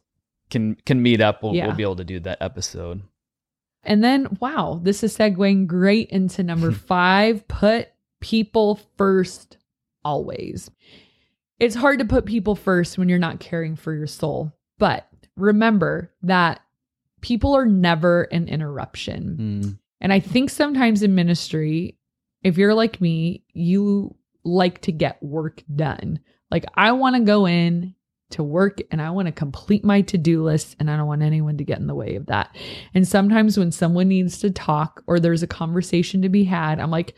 can 0.50 0.76
can 0.86 1.02
meet 1.02 1.22
up. 1.22 1.42
We'll, 1.44 1.56
Yeah. 1.56 1.68
we'll 1.68 1.76
be 1.76 1.84
able 1.84 1.96
to 1.98 2.04
do 2.06 2.20
that 2.22 2.40
episode. 2.42 3.02
And 3.84 4.04
then, 4.04 4.38
wow, 4.42 4.80
this 4.84 5.04
is 5.04 5.18
segueing 5.18 5.68
great 5.68 6.10
into 6.10 6.44
number 6.44 6.72
five 6.74 7.48
put 7.48 7.88
people 8.20 8.80
first 8.98 9.58
always. 10.04 10.70
It's 11.60 11.76
hard 11.76 12.00
to 12.00 12.06
put 12.06 12.26
people 12.26 12.56
first 12.56 12.98
when 12.98 13.08
you're 13.10 13.18
not 13.20 13.40
caring 13.40 13.76
for 13.76 13.94
your 13.94 14.08
soul. 14.08 14.52
But 14.78 15.08
remember 15.36 16.12
that 16.24 16.62
people 17.22 17.56
are 17.56 17.66
never 17.66 18.24
an 18.24 18.48
interruption. 18.48 19.38
Mm. 19.40 19.80
And 20.02 20.14
I 20.14 20.20
think 20.20 20.50
sometimes 20.50 21.02
in 21.04 21.16
ministry, 21.16 21.98
if 22.44 22.58
you're 22.58 22.76
like 22.76 23.02
me, 23.02 23.44
you 23.54 24.16
like 24.44 24.82
to 24.82 24.92
get 24.92 25.22
work 25.22 25.64
done. 25.76 26.20
Like, 26.52 26.66
I 26.76 26.92
want 26.92 27.16
to 27.16 27.22
go 27.24 27.48
in 27.48 27.96
to 28.30 28.44
work 28.44 28.80
and 28.92 29.02
I 29.02 29.10
want 29.10 29.28
to 29.28 29.32
complete 29.32 29.84
my 29.84 30.02
to 30.02 30.18
do 30.18 30.44
list, 30.44 30.76
and 30.80 30.92
I 30.92 30.98
don't 30.98 31.08
want 31.08 31.22
anyone 31.22 31.58
to 31.58 31.64
get 31.64 31.80
in 31.80 31.88
the 31.88 31.96
way 31.96 32.16
of 32.16 32.28
that. 32.28 32.56
And 32.94 33.08
sometimes 33.08 33.58
when 33.58 33.72
someone 33.72 34.10
needs 34.10 34.38
to 34.40 34.52
talk 34.52 35.04
or 35.08 35.20
there's 35.20 35.44
a 35.44 35.48
conversation 35.48 36.22
to 36.22 36.30
be 36.30 36.44
had, 36.44 36.80
I'm 36.80 36.92
like, 36.92 37.16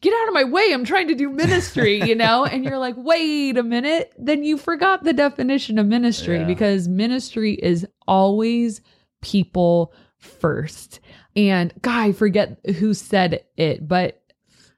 get 0.00 0.14
out 0.14 0.28
of 0.28 0.34
my 0.34 0.44
way. 0.44 0.72
I'm 0.72 0.84
trying 0.84 1.08
to 1.08 1.14
do 1.14 1.28
ministry, 1.30 2.02
you 2.02 2.14
know? 2.14 2.44
and 2.50 2.64
you're 2.64 2.78
like, 2.78 2.94
wait 2.96 3.56
a 3.56 3.62
minute. 3.62 4.12
Then 4.18 4.42
you 4.44 4.56
forgot 4.56 5.04
the 5.04 5.12
definition 5.12 5.78
of 5.78 5.86
ministry 5.86 6.38
Yeah. 6.38 6.44
because 6.44 6.88
ministry 6.88 7.54
is 7.54 7.86
always 8.06 8.80
people 9.22 9.92
first. 10.18 11.00
And 11.36 11.72
God, 11.82 11.98
I 11.98 12.12
forget 12.12 12.58
who 12.78 12.94
said 12.94 13.44
it, 13.56 13.86
but 13.86 14.22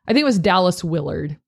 I 0.07 0.13
think 0.13 0.23
it 0.23 0.27
was 0.27 0.39
Dallas 0.39 0.83
Willard. 0.85 1.39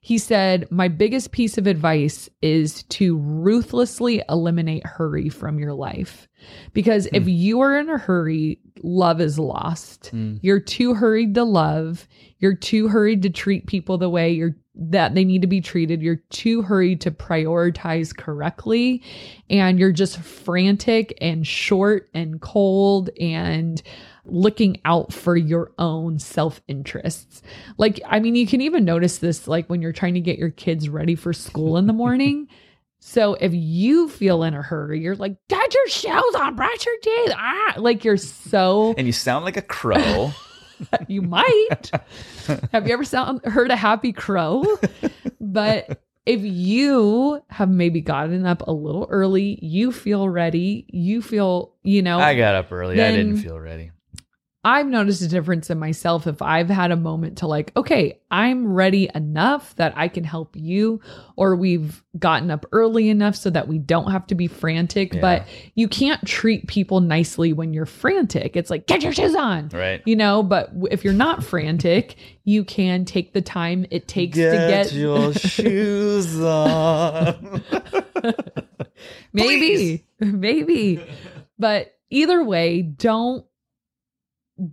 He 0.00 0.18
said, 0.18 0.70
My 0.70 0.88
biggest 0.88 1.32
piece 1.32 1.58
of 1.58 1.66
advice 1.66 2.28
is 2.40 2.84
to 2.84 3.18
ruthlessly 3.18 4.22
eliminate 4.28 4.86
hurry 4.86 5.28
from 5.28 5.58
your 5.58 5.74
life. 5.74 6.27
Because 6.72 7.08
if 7.12 7.26
you 7.26 7.60
are 7.60 7.78
in 7.78 7.88
a 7.88 7.98
hurry, 7.98 8.60
love 8.82 9.20
is 9.20 9.38
lost. 9.38 10.10
Mm. 10.12 10.38
You're 10.42 10.60
too 10.60 10.94
hurried 10.94 11.34
to 11.34 11.44
love. 11.44 12.06
You're 12.38 12.54
too 12.54 12.88
hurried 12.88 13.22
to 13.22 13.30
treat 13.30 13.66
people 13.66 13.98
the 13.98 14.10
way 14.10 14.30
you're 14.30 14.56
that 14.80 15.14
they 15.14 15.24
need 15.24 15.42
to 15.42 15.48
be 15.48 15.60
treated. 15.60 16.02
You're 16.02 16.22
too 16.30 16.62
hurried 16.62 17.00
to 17.00 17.10
prioritize 17.10 18.16
correctly. 18.16 19.02
And 19.50 19.78
you're 19.78 19.92
just 19.92 20.20
frantic 20.20 21.18
and 21.20 21.44
short 21.46 22.08
and 22.14 22.40
cold 22.40 23.10
and 23.20 23.82
looking 24.24 24.80
out 24.84 25.12
for 25.12 25.36
your 25.36 25.72
own 25.78 26.18
self 26.18 26.60
interests. 26.68 27.42
Like, 27.76 28.00
I 28.06 28.20
mean, 28.20 28.36
you 28.36 28.46
can 28.46 28.60
even 28.60 28.84
notice 28.84 29.18
this 29.18 29.48
like 29.48 29.68
when 29.68 29.82
you're 29.82 29.92
trying 29.92 30.14
to 30.14 30.20
get 30.20 30.38
your 30.38 30.50
kids 30.50 30.88
ready 30.88 31.16
for 31.16 31.32
school 31.32 31.76
in 31.76 31.86
the 31.86 31.92
morning. 31.92 32.46
So 33.00 33.34
if 33.34 33.52
you 33.54 34.08
feel 34.08 34.42
in 34.42 34.54
a 34.54 34.62
hurry, 34.62 35.00
you're 35.00 35.16
like, 35.16 35.36
get 35.48 35.74
your 35.74 35.88
shoes 35.88 36.34
on, 36.40 36.56
brush 36.56 36.84
your 36.84 36.98
teeth. 37.00 37.32
Ah, 37.36 37.74
like 37.78 38.04
you're 38.04 38.16
so 38.16 38.94
And 38.98 39.06
you 39.06 39.12
sound 39.12 39.44
like 39.44 39.56
a 39.56 39.62
crow. 39.62 40.32
you 41.08 41.22
might. 41.22 41.90
have 42.72 42.86
you 42.86 42.92
ever 42.92 43.04
sound, 43.04 43.44
heard 43.44 43.70
a 43.70 43.76
happy 43.76 44.12
crow? 44.12 44.64
But 45.40 46.02
if 46.26 46.40
you 46.42 47.42
have 47.48 47.70
maybe 47.70 48.00
gotten 48.00 48.44
up 48.44 48.62
a 48.66 48.72
little 48.72 49.06
early, 49.08 49.58
you 49.62 49.92
feel 49.92 50.28
ready, 50.28 50.84
you 50.88 51.22
feel, 51.22 51.72
you 51.82 52.02
know, 52.02 52.18
I 52.18 52.36
got 52.36 52.54
up 52.54 52.70
early. 52.70 53.00
I 53.00 53.12
didn't 53.12 53.38
feel 53.38 53.58
ready. 53.58 53.92
I've 54.68 54.86
noticed 54.86 55.22
a 55.22 55.28
difference 55.28 55.70
in 55.70 55.78
myself 55.78 56.26
if 56.26 56.42
I've 56.42 56.68
had 56.68 56.90
a 56.90 56.96
moment 56.96 57.38
to 57.38 57.46
like, 57.46 57.72
okay, 57.74 58.20
I'm 58.30 58.70
ready 58.70 59.08
enough 59.14 59.74
that 59.76 59.94
I 59.96 60.08
can 60.08 60.24
help 60.24 60.56
you, 60.56 61.00
or 61.36 61.56
we've 61.56 62.02
gotten 62.18 62.50
up 62.50 62.66
early 62.70 63.08
enough 63.08 63.34
so 63.34 63.48
that 63.48 63.66
we 63.66 63.78
don't 63.78 64.10
have 64.10 64.26
to 64.26 64.34
be 64.34 64.46
frantic. 64.46 65.14
Yeah. 65.14 65.20
But 65.22 65.48
you 65.74 65.88
can't 65.88 66.22
treat 66.26 66.66
people 66.66 67.00
nicely 67.00 67.54
when 67.54 67.72
you're 67.72 67.86
frantic. 67.86 68.56
It's 68.56 68.68
like, 68.68 68.86
get 68.86 69.02
your 69.02 69.12
shoes 69.12 69.34
on. 69.34 69.70
Right. 69.70 70.02
You 70.04 70.16
know, 70.16 70.42
but 70.42 70.70
if 70.90 71.02
you're 71.02 71.14
not 71.14 71.42
frantic, 71.42 72.16
you 72.44 72.62
can 72.62 73.06
take 73.06 73.32
the 73.32 73.40
time 73.40 73.86
it 73.90 74.06
takes 74.06 74.36
to 74.36 74.42
get 74.42 74.92
your 74.92 75.32
shoes 75.32 76.38
on. 76.38 77.62
maybe 79.32 80.04
maybe 80.20 81.04
but 81.58 81.96
either 82.10 82.42
way 82.42 82.82
don't 82.82 83.44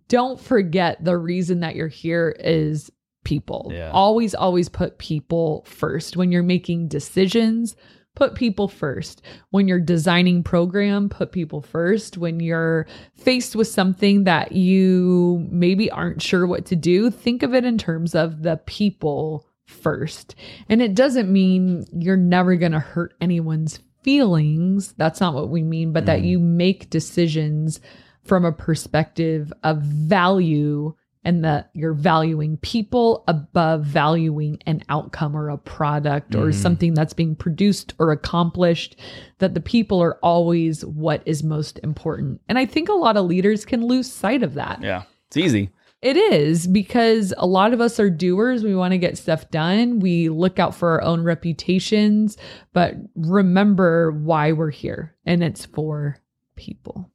don't 0.08 0.40
forget 0.40 1.04
the 1.04 1.18
reason 1.18 1.60
that 1.62 1.76
you're 1.76 1.88
here 1.88 2.36
is 2.40 2.92
people. 3.24 3.72
Yeah. 3.74 3.90
always 3.92 4.36
always 4.36 4.70
put 4.70 4.98
people 5.00 5.64
first. 5.68 6.16
When 6.16 6.32
you're 6.32 6.44
making 6.44 6.88
decisions 6.90 7.76
put 8.16 8.34
people 8.36 8.68
first. 8.70 9.22
When 9.50 9.68
you're 9.68 9.80
designing 9.80 10.42
program 10.44 11.10
put 11.10 11.32
people 11.34 11.62
first. 11.62 12.18
When 12.18 12.40
you're 12.40 12.88
faced 13.16 13.56
with 13.56 13.68
something 13.68 14.24
that 14.24 14.54
you 14.54 15.46
maybe 15.52 15.92
aren't 15.92 16.22
sure 16.22 16.48
what 16.48 16.66
to 16.68 16.76
do 16.78 17.10
think 17.12 17.44
of 17.44 17.54
it 17.54 17.66
in 17.66 17.78
terms 17.78 18.16
of 18.16 18.44
the 18.44 18.58
people 18.68 19.46
first. 19.66 20.36
And 20.70 20.82
it 20.82 20.94
doesn't 20.96 21.30
mean 21.32 21.86
you're 21.92 22.16
never 22.16 22.56
going 22.56 22.72
to 22.72 22.80
hurt 22.80 23.16
anyone's 23.20 23.80
feelings. 24.04 24.94
That's 24.98 25.20
not 25.20 25.34
what 25.34 25.50
we 25.50 25.64
mean 25.64 25.92
but 25.92 26.06
that 26.06 26.20
Mhm. 26.22 26.28
you 26.28 26.40
make 26.40 26.90
decisions 26.92 27.82
from 28.26 28.44
a 28.46 28.52
perspective 28.52 29.54
of 29.64 29.82
value 29.82 30.94
and 31.24 31.44
that 31.44 31.72
you're 31.74 31.94
valuing 31.94 32.56
people 32.58 33.24
above 33.28 33.84
valuing 33.84 34.60
an 34.68 34.84
outcome 34.90 35.36
or 35.36 35.50
a 35.50 35.58
product 35.58 36.36
or 36.36 36.48
Mhm. 36.50 36.54
something 36.54 36.94
that's 36.94 37.14
being 37.14 37.36
produced 37.36 37.94
or 37.98 38.12
accomplished 38.12 38.96
that 39.40 39.54
the 39.56 39.62
people 39.62 40.02
are 40.04 40.18
always 40.22 40.86
what 40.86 41.24
is 41.26 41.44
most 41.44 41.80
important 41.84 42.42
and 42.48 42.60
i 42.60 42.66
think 42.66 42.90
a 42.90 42.94
lot 42.94 43.18
of 43.18 43.26
leaders 43.26 43.66
can 43.66 43.86
lose 43.88 44.12
sight 44.12 44.44
of 44.44 44.54
that 44.54 44.82
yeah. 44.84 45.04
It's 45.28 45.38
easy. 45.38 45.72
it 46.04 46.16
is 46.18 46.68
because 46.68 47.34
a 47.38 47.48
lot 47.48 47.74
of 47.74 47.82
us 47.82 48.00
are 48.00 48.12
doers. 48.12 48.64
We 48.64 48.76
want 48.76 48.92
to 48.92 49.00
get 49.00 49.18
stuff 49.18 49.50
done. 49.50 50.00
We 50.00 50.30
look 50.30 50.60
out 50.60 50.76
for 50.76 50.90
our 50.92 51.02
own 51.02 51.24
reputations, 51.24 52.38
but 52.74 52.94
remember 53.16 54.12
why 54.12 54.52
we're 54.52 54.70
here, 54.70 55.16
and 55.26 55.44
it's 55.44 55.66
for 55.66 56.18
people. 56.56 57.10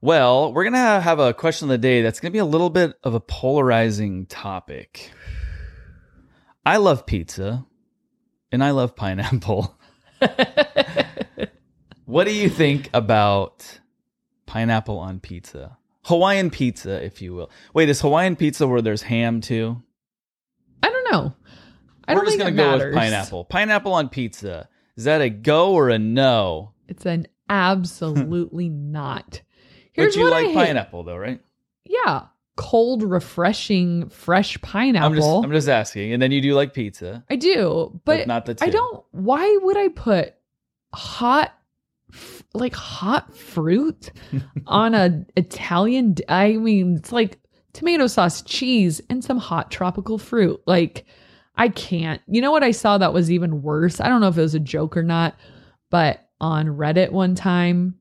Well, 0.00 0.52
we're 0.52 0.64
going 0.64 0.72
to 0.72 0.78
have 0.78 1.18
a 1.18 1.34
question 1.34 1.66
of 1.66 1.70
the 1.70 1.78
day 1.78 2.02
that's 2.02 2.20
going 2.20 2.30
to 2.30 2.34
be 2.34 2.38
a 2.38 2.44
little 2.44 2.70
bit 2.70 2.94
of 3.04 3.14
a 3.14 3.20
polarizing 3.20 4.26
topic. 4.26 5.10
I 6.64 6.78
love 6.78 7.04
pizza 7.06 7.66
and 8.50 8.64
I 8.64 8.70
love 8.70 8.96
pineapple. 8.96 9.76
What 12.10 12.26
do 12.26 12.34
you 12.34 12.48
think 12.48 12.90
about 12.92 13.78
pineapple 14.46 14.98
on 14.98 15.20
pizza? 15.20 15.78
Hawaiian 16.06 16.50
pizza, 16.50 17.00
if 17.04 17.22
you 17.22 17.34
will. 17.34 17.50
Wait, 17.72 17.88
is 17.88 18.00
Hawaiian 18.00 18.34
pizza 18.34 18.66
where 18.66 18.82
there's 18.82 19.02
ham 19.02 19.40
too? 19.40 19.80
I 20.82 20.90
don't 20.90 21.12
know. 21.12 21.34
I 22.08 22.14
We're 22.14 22.22
don't 22.22 22.26
just 22.26 22.38
gonna 22.38 22.50
go 22.50 22.56
matters. 22.72 22.84
with 22.86 22.94
pineapple. 22.96 23.44
Pineapple 23.44 23.92
on 23.92 24.08
pizza. 24.08 24.68
Is 24.96 25.04
that 25.04 25.20
a 25.20 25.30
go 25.30 25.72
or 25.72 25.88
a 25.88 26.00
no? 26.00 26.72
It's 26.88 27.06
an 27.06 27.28
absolutely 27.48 28.68
not. 28.68 29.42
Here's 29.92 30.16
but 30.16 30.20
you 30.20 30.30
like 30.30 30.52
pineapple 30.52 31.04
though, 31.04 31.16
right? 31.16 31.40
Yeah, 31.84 32.26
cold, 32.56 33.02
refreshing, 33.02 34.08
fresh 34.10 34.60
pineapple. 34.60 35.06
I'm 35.06 35.14
just 35.14 35.44
I'm 35.44 35.52
just 35.52 35.68
asking. 35.68 36.12
And 36.12 36.22
then 36.22 36.30
you 36.30 36.40
do 36.40 36.54
like 36.54 36.74
pizza, 36.74 37.24
I 37.30 37.36
do, 37.36 38.00
but, 38.04 38.18
but, 38.18 38.26
not 38.26 38.46
the 38.46 38.54
two. 38.54 38.64
I 38.64 38.68
don't. 38.68 39.04
Why 39.12 39.58
would 39.62 39.76
I 39.76 39.88
put 39.88 40.34
hot, 40.92 41.52
like 42.54 42.74
hot 42.74 43.34
fruit 43.34 44.12
on 44.66 44.94
a 44.94 45.24
Italian? 45.36 46.16
I 46.28 46.52
mean, 46.52 46.96
it's 46.96 47.12
like 47.12 47.38
tomato 47.72 48.06
sauce, 48.06 48.42
cheese, 48.42 49.00
and 49.08 49.24
some 49.24 49.38
hot 49.38 49.70
tropical 49.70 50.18
fruit. 50.18 50.60
Like, 50.66 51.06
I 51.56 51.68
can't. 51.68 52.20
You 52.26 52.40
know 52.40 52.50
what 52.50 52.62
I 52.62 52.70
saw 52.70 52.98
that 52.98 53.12
was 53.12 53.30
even 53.30 53.62
worse? 53.62 54.00
I 54.00 54.08
don't 54.08 54.20
know 54.20 54.28
if 54.28 54.38
it 54.38 54.42
was 54.42 54.54
a 54.54 54.60
joke 54.60 54.96
or 54.96 55.02
not, 55.02 55.34
but 55.90 56.28
on 56.40 56.66
Reddit 56.66 57.10
one 57.10 57.34
time. 57.34 57.96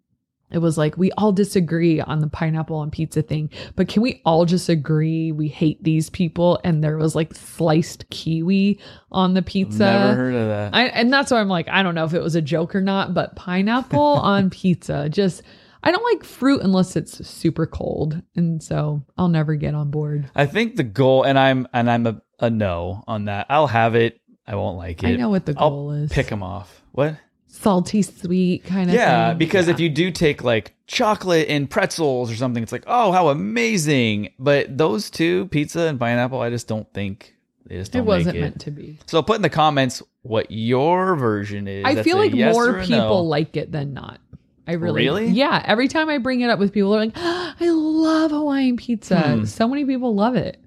It 0.52 0.60
was 0.60 0.78
like 0.78 0.98
we 0.98 1.12
all 1.12 1.32
disagree 1.32 2.02
on 2.02 2.20
the 2.20 2.28
pineapple 2.28 2.82
and 2.82 2.92
pizza 2.92 3.22
thing, 3.22 3.50
but 3.76 3.88
can 3.88 4.02
we 4.02 4.22
all 4.26 4.46
just 4.46 4.70
agree 4.70 5.32
we 5.32 5.48
hate 5.48 5.84
these 5.84 6.10
people? 6.10 6.60
And 6.64 6.84
there 6.84 6.98
was 6.98 7.16
like 7.16 7.36
sliced 7.36 8.10
kiwi 8.10 8.80
on 9.12 9.36
the 9.36 9.42
pizza. 9.42 9.80
Never 9.80 10.16
heard 10.16 10.36
of 10.36 10.48
that. 10.48 10.76
I, 10.76 10.86
and 10.88 11.14
that's 11.14 11.32
why 11.32 11.40
I'm 11.40 11.50
like, 11.50 11.70
I 11.70 11.84
don't 11.84 11.96
know 11.96 12.06
if 12.06 12.14
it 12.14 12.22
was 12.22 12.36
a 12.36 12.42
joke 12.42 12.76
or 12.76 12.82
not, 12.82 13.14
but 13.14 13.36
pineapple 13.36 14.00
on 14.00 14.50
pizza, 14.50 15.08
just 15.10 15.44
I 15.84 15.92
don't 15.92 16.04
like 16.04 16.24
fruit 16.24 16.62
unless 16.62 16.96
it's 16.96 17.26
super 17.28 17.66
cold, 17.66 18.22
and 18.36 18.62
so 18.62 19.04
I'll 19.18 19.30
never 19.30 19.56
get 19.56 19.76
on 19.76 19.92
board. 19.92 20.30
I 20.36 20.46
think 20.46 20.76
the 20.76 20.84
goal, 20.84 21.24
and 21.24 21.40
I'm 21.40 21.68
and 21.74 21.90
I'm 21.90 22.06
a, 22.06 22.22
a 22.40 22.50
no 22.50 23.04
on 23.08 23.26
that. 23.26 23.46
I'll 23.50 23.68
have 23.68 23.96
it. 23.96 24.20
I 24.46 24.56
won't 24.56 24.78
like 24.78 25.04
it. 25.04 25.08
I 25.08 25.16
know 25.16 25.30
what 25.30 25.46
the 25.46 25.54
I'll 25.58 25.70
goal 25.70 25.92
is. 25.92 26.12
Pick 26.12 26.28
them 26.28 26.44
off. 26.44 26.84
What? 26.92 27.16
Salty 27.52 28.02
sweet 28.02 28.64
kind 28.64 28.90
of 28.90 28.96
Yeah, 28.96 29.30
thing. 29.32 29.38
because 29.40 29.68
Yeah. 29.68 29.74
if 29.74 29.80
you 29.80 29.90
do 29.90 30.12
take 30.12 30.44
like 30.44 30.74
chocolate 30.88 31.50
and 31.50 31.70
pretzels 31.70 32.32
or 32.32 32.36
something, 32.36 32.64
it's 32.64 32.72
like, 32.72 32.84
oh, 32.88 33.12
how 33.12 33.30
amazing. 33.30 34.30
But 34.40 34.78
those 34.78 35.10
two, 35.10 35.48
pizza 35.48 35.82
and 35.82 36.00
pineapple, 36.00 36.40
I 36.40 36.50
just 36.50 36.68
don't 36.68 36.92
think 36.94 37.36
they 37.66 37.76
just 37.78 37.92
don't 37.92 38.04
it 38.04 38.06
wasn't 38.06 38.36
make 38.36 38.36
it. 38.36 38.42
meant 38.42 38.62
to 38.62 38.72
be. 38.72 38.98
So 39.08 39.22
put 39.22 39.36
in 39.36 39.42
the 39.42 39.50
comments 39.50 40.02
what 40.22 40.50
your 40.52 41.16
version 41.16 41.68
is. 41.68 41.84
I 41.86 41.96
That's 41.96 42.06
feel 42.08 42.18
like 42.18 42.34
yes 42.34 42.54
more 42.54 42.80
people 42.82 42.98
no. 42.98 43.22
like 43.24 43.58
it 43.58 43.72
than 43.72 43.94
not. 43.94 44.20
I 44.68 44.74
really, 44.74 45.04
Really? 45.04 45.28
yeah. 45.30 45.64
Every 45.66 45.88
time 45.88 46.10
I 46.10 46.20
bring 46.20 46.42
it 46.42 46.50
up 46.52 46.60
with 46.60 46.72
people, 46.72 46.92
they're 46.92 47.00
like, 47.02 47.14
"I 47.16 47.56
love 47.70 48.30
Hawaiian 48.32 48.78
pizza." 48.78 49.20
Hmm. 49.20 49.46
So 49.46 49.68
many 49.68 49.84
people 49.84 50.14
love 50.14 50.36
it. 50.36 50.58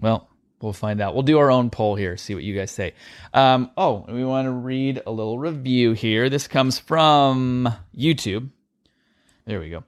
Well, 0.00 0.28
we'll 0.60 0.72
find 0.72 1.00
out. 1.00 1.14
We'll 1.14 1.22
do 1.22 1.38
our 1.38 1.50
own 1.50 1.70
poll 1.70 1.94
here, 1.94 2.16
see 2.16 2.34
what 2.34 2.44
you 2.44 2.56
guys 2.56 2.70
say. 2.70 2.94
Um, 3.32 3.70
oh, 3.76 4.04
we 4.08 4.24
want 4.24 4.46
to 4.46 4.52
read 4.52 5.02
a 5.06 5.10
little 5.10 5.38
review 5.38 5.92
here. 5.92 6.28
This 6.28 6.48
comes 6.48 6.78
from 6.78 7.68
YouTube. 7.96 8.50
There 9.44 9.60
we 9.60 9.70
go. 9.70 9.84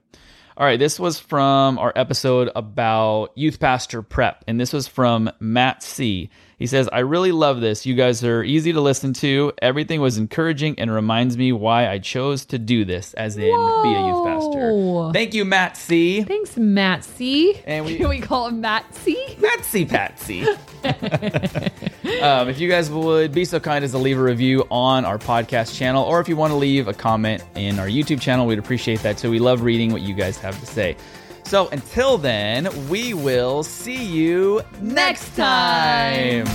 All 0.57 0.65
right, 0.65 0.79
this 0.79 0.99
was 0.99 1.19
from 1.19 1.79
our 1.79 1.93
episode 1.95 2.49
about 2.53 3.29
youth 3.35 3.59
pastor 3.59 4.01
prep, 4.01 4.43
and 4.45 4.59
this 4.59 4.73
was 4.73 4.87
from 4.87 5.31
Matt 5.39 5.83
C. 5.83 6.29
He 6.59 6.67
says, 6.67 6.89
I 6.91 6.99
really 6.99 7.31
love 7.31 7.61
this. 7.61 7.85
You 7.85 7.95
guys 7.95 8.21
are 8.25 8.43
easy 8.43 8.73
to 8.73 8.81
listen 8.81 9.13
to. 9.13 9.53
Everything 9.61 10.01
was 10.01 10.17
encouraging 10.17 10.77
and 10.77 10.91
reminds 10.93 11.37
me 11.37 11.53
why 11.53 11.87
I 11.89 11.99
chose 11.99 12.45
to 12.47 12.59
do 12.59 12.83
this, 12.83 13.13
as 13.13 13.37
in 13.37 13.43
be 13.43 13.49
a 13.49 14.07
youth 14.07 14.25
pastor. 14.25 15.11
Thank 15.13 15.33
you, 15.33 15.45
Matt 15.45 15.77
C. 15.77 16.21
Thanks, 16.23 16.55
Matsy. 16.55 17.61
And 17.65 17.85
we- 17.85 17.95
Can 17.95 18.09
we 18.09 18.19
call 18.19 18.49
him 18.49 18.59
Matt 18.59 18.93
C. 18.93 19.85
Patsy. 19.85 20.43
um, 22.21 22.49
if 22.49 22.59
you 22.59 22.69
guys 22.69 22.89
would 22.91 23.31
be 23.31 23.45
so 23.45 23.59
kind 23.59 23.85
as 23.85 23.91
to 23.91 23.97
leave 23.97 24.17
a 24.19 24.21
review 24.21 24.65
on 24.69 25.05
our 25.05 25.17
podcast 25.17 25.77
channel, 25.77 26.03
or 26.03 26.19
if 26.19 26.27
you 26.27 26.35
want 26.35 26.51
to 26.51 26.57
leave 26.57 26.87
a 26.89 26.93
comment 26.93 27.43
in 27.55 27.79
our 27.79 27.87
YouTube 27.87 28.19
channel, 28.19 28.45
we'd 28.45 28.59
appreciate 28.59 28.99
that 29.01 29.17
too. 29.17 29.31
We 29.31 29.39
love 29.39 29.61
reading 29.61 29.91
what 29.93 30.01
you 30.01 30.13
guys 30.13 30.37
have 30.39 30.59
to 30.59 30.65
say. 30.65 30.97
So 31.49 31.67
until 31.69 32.19
then, 32.19 32.69
we 32.89 33.15
will 33.15 33.63
see 33.63 34.05
you 34.05 34.61
next 34.81 35.35
time. 35.35 36.45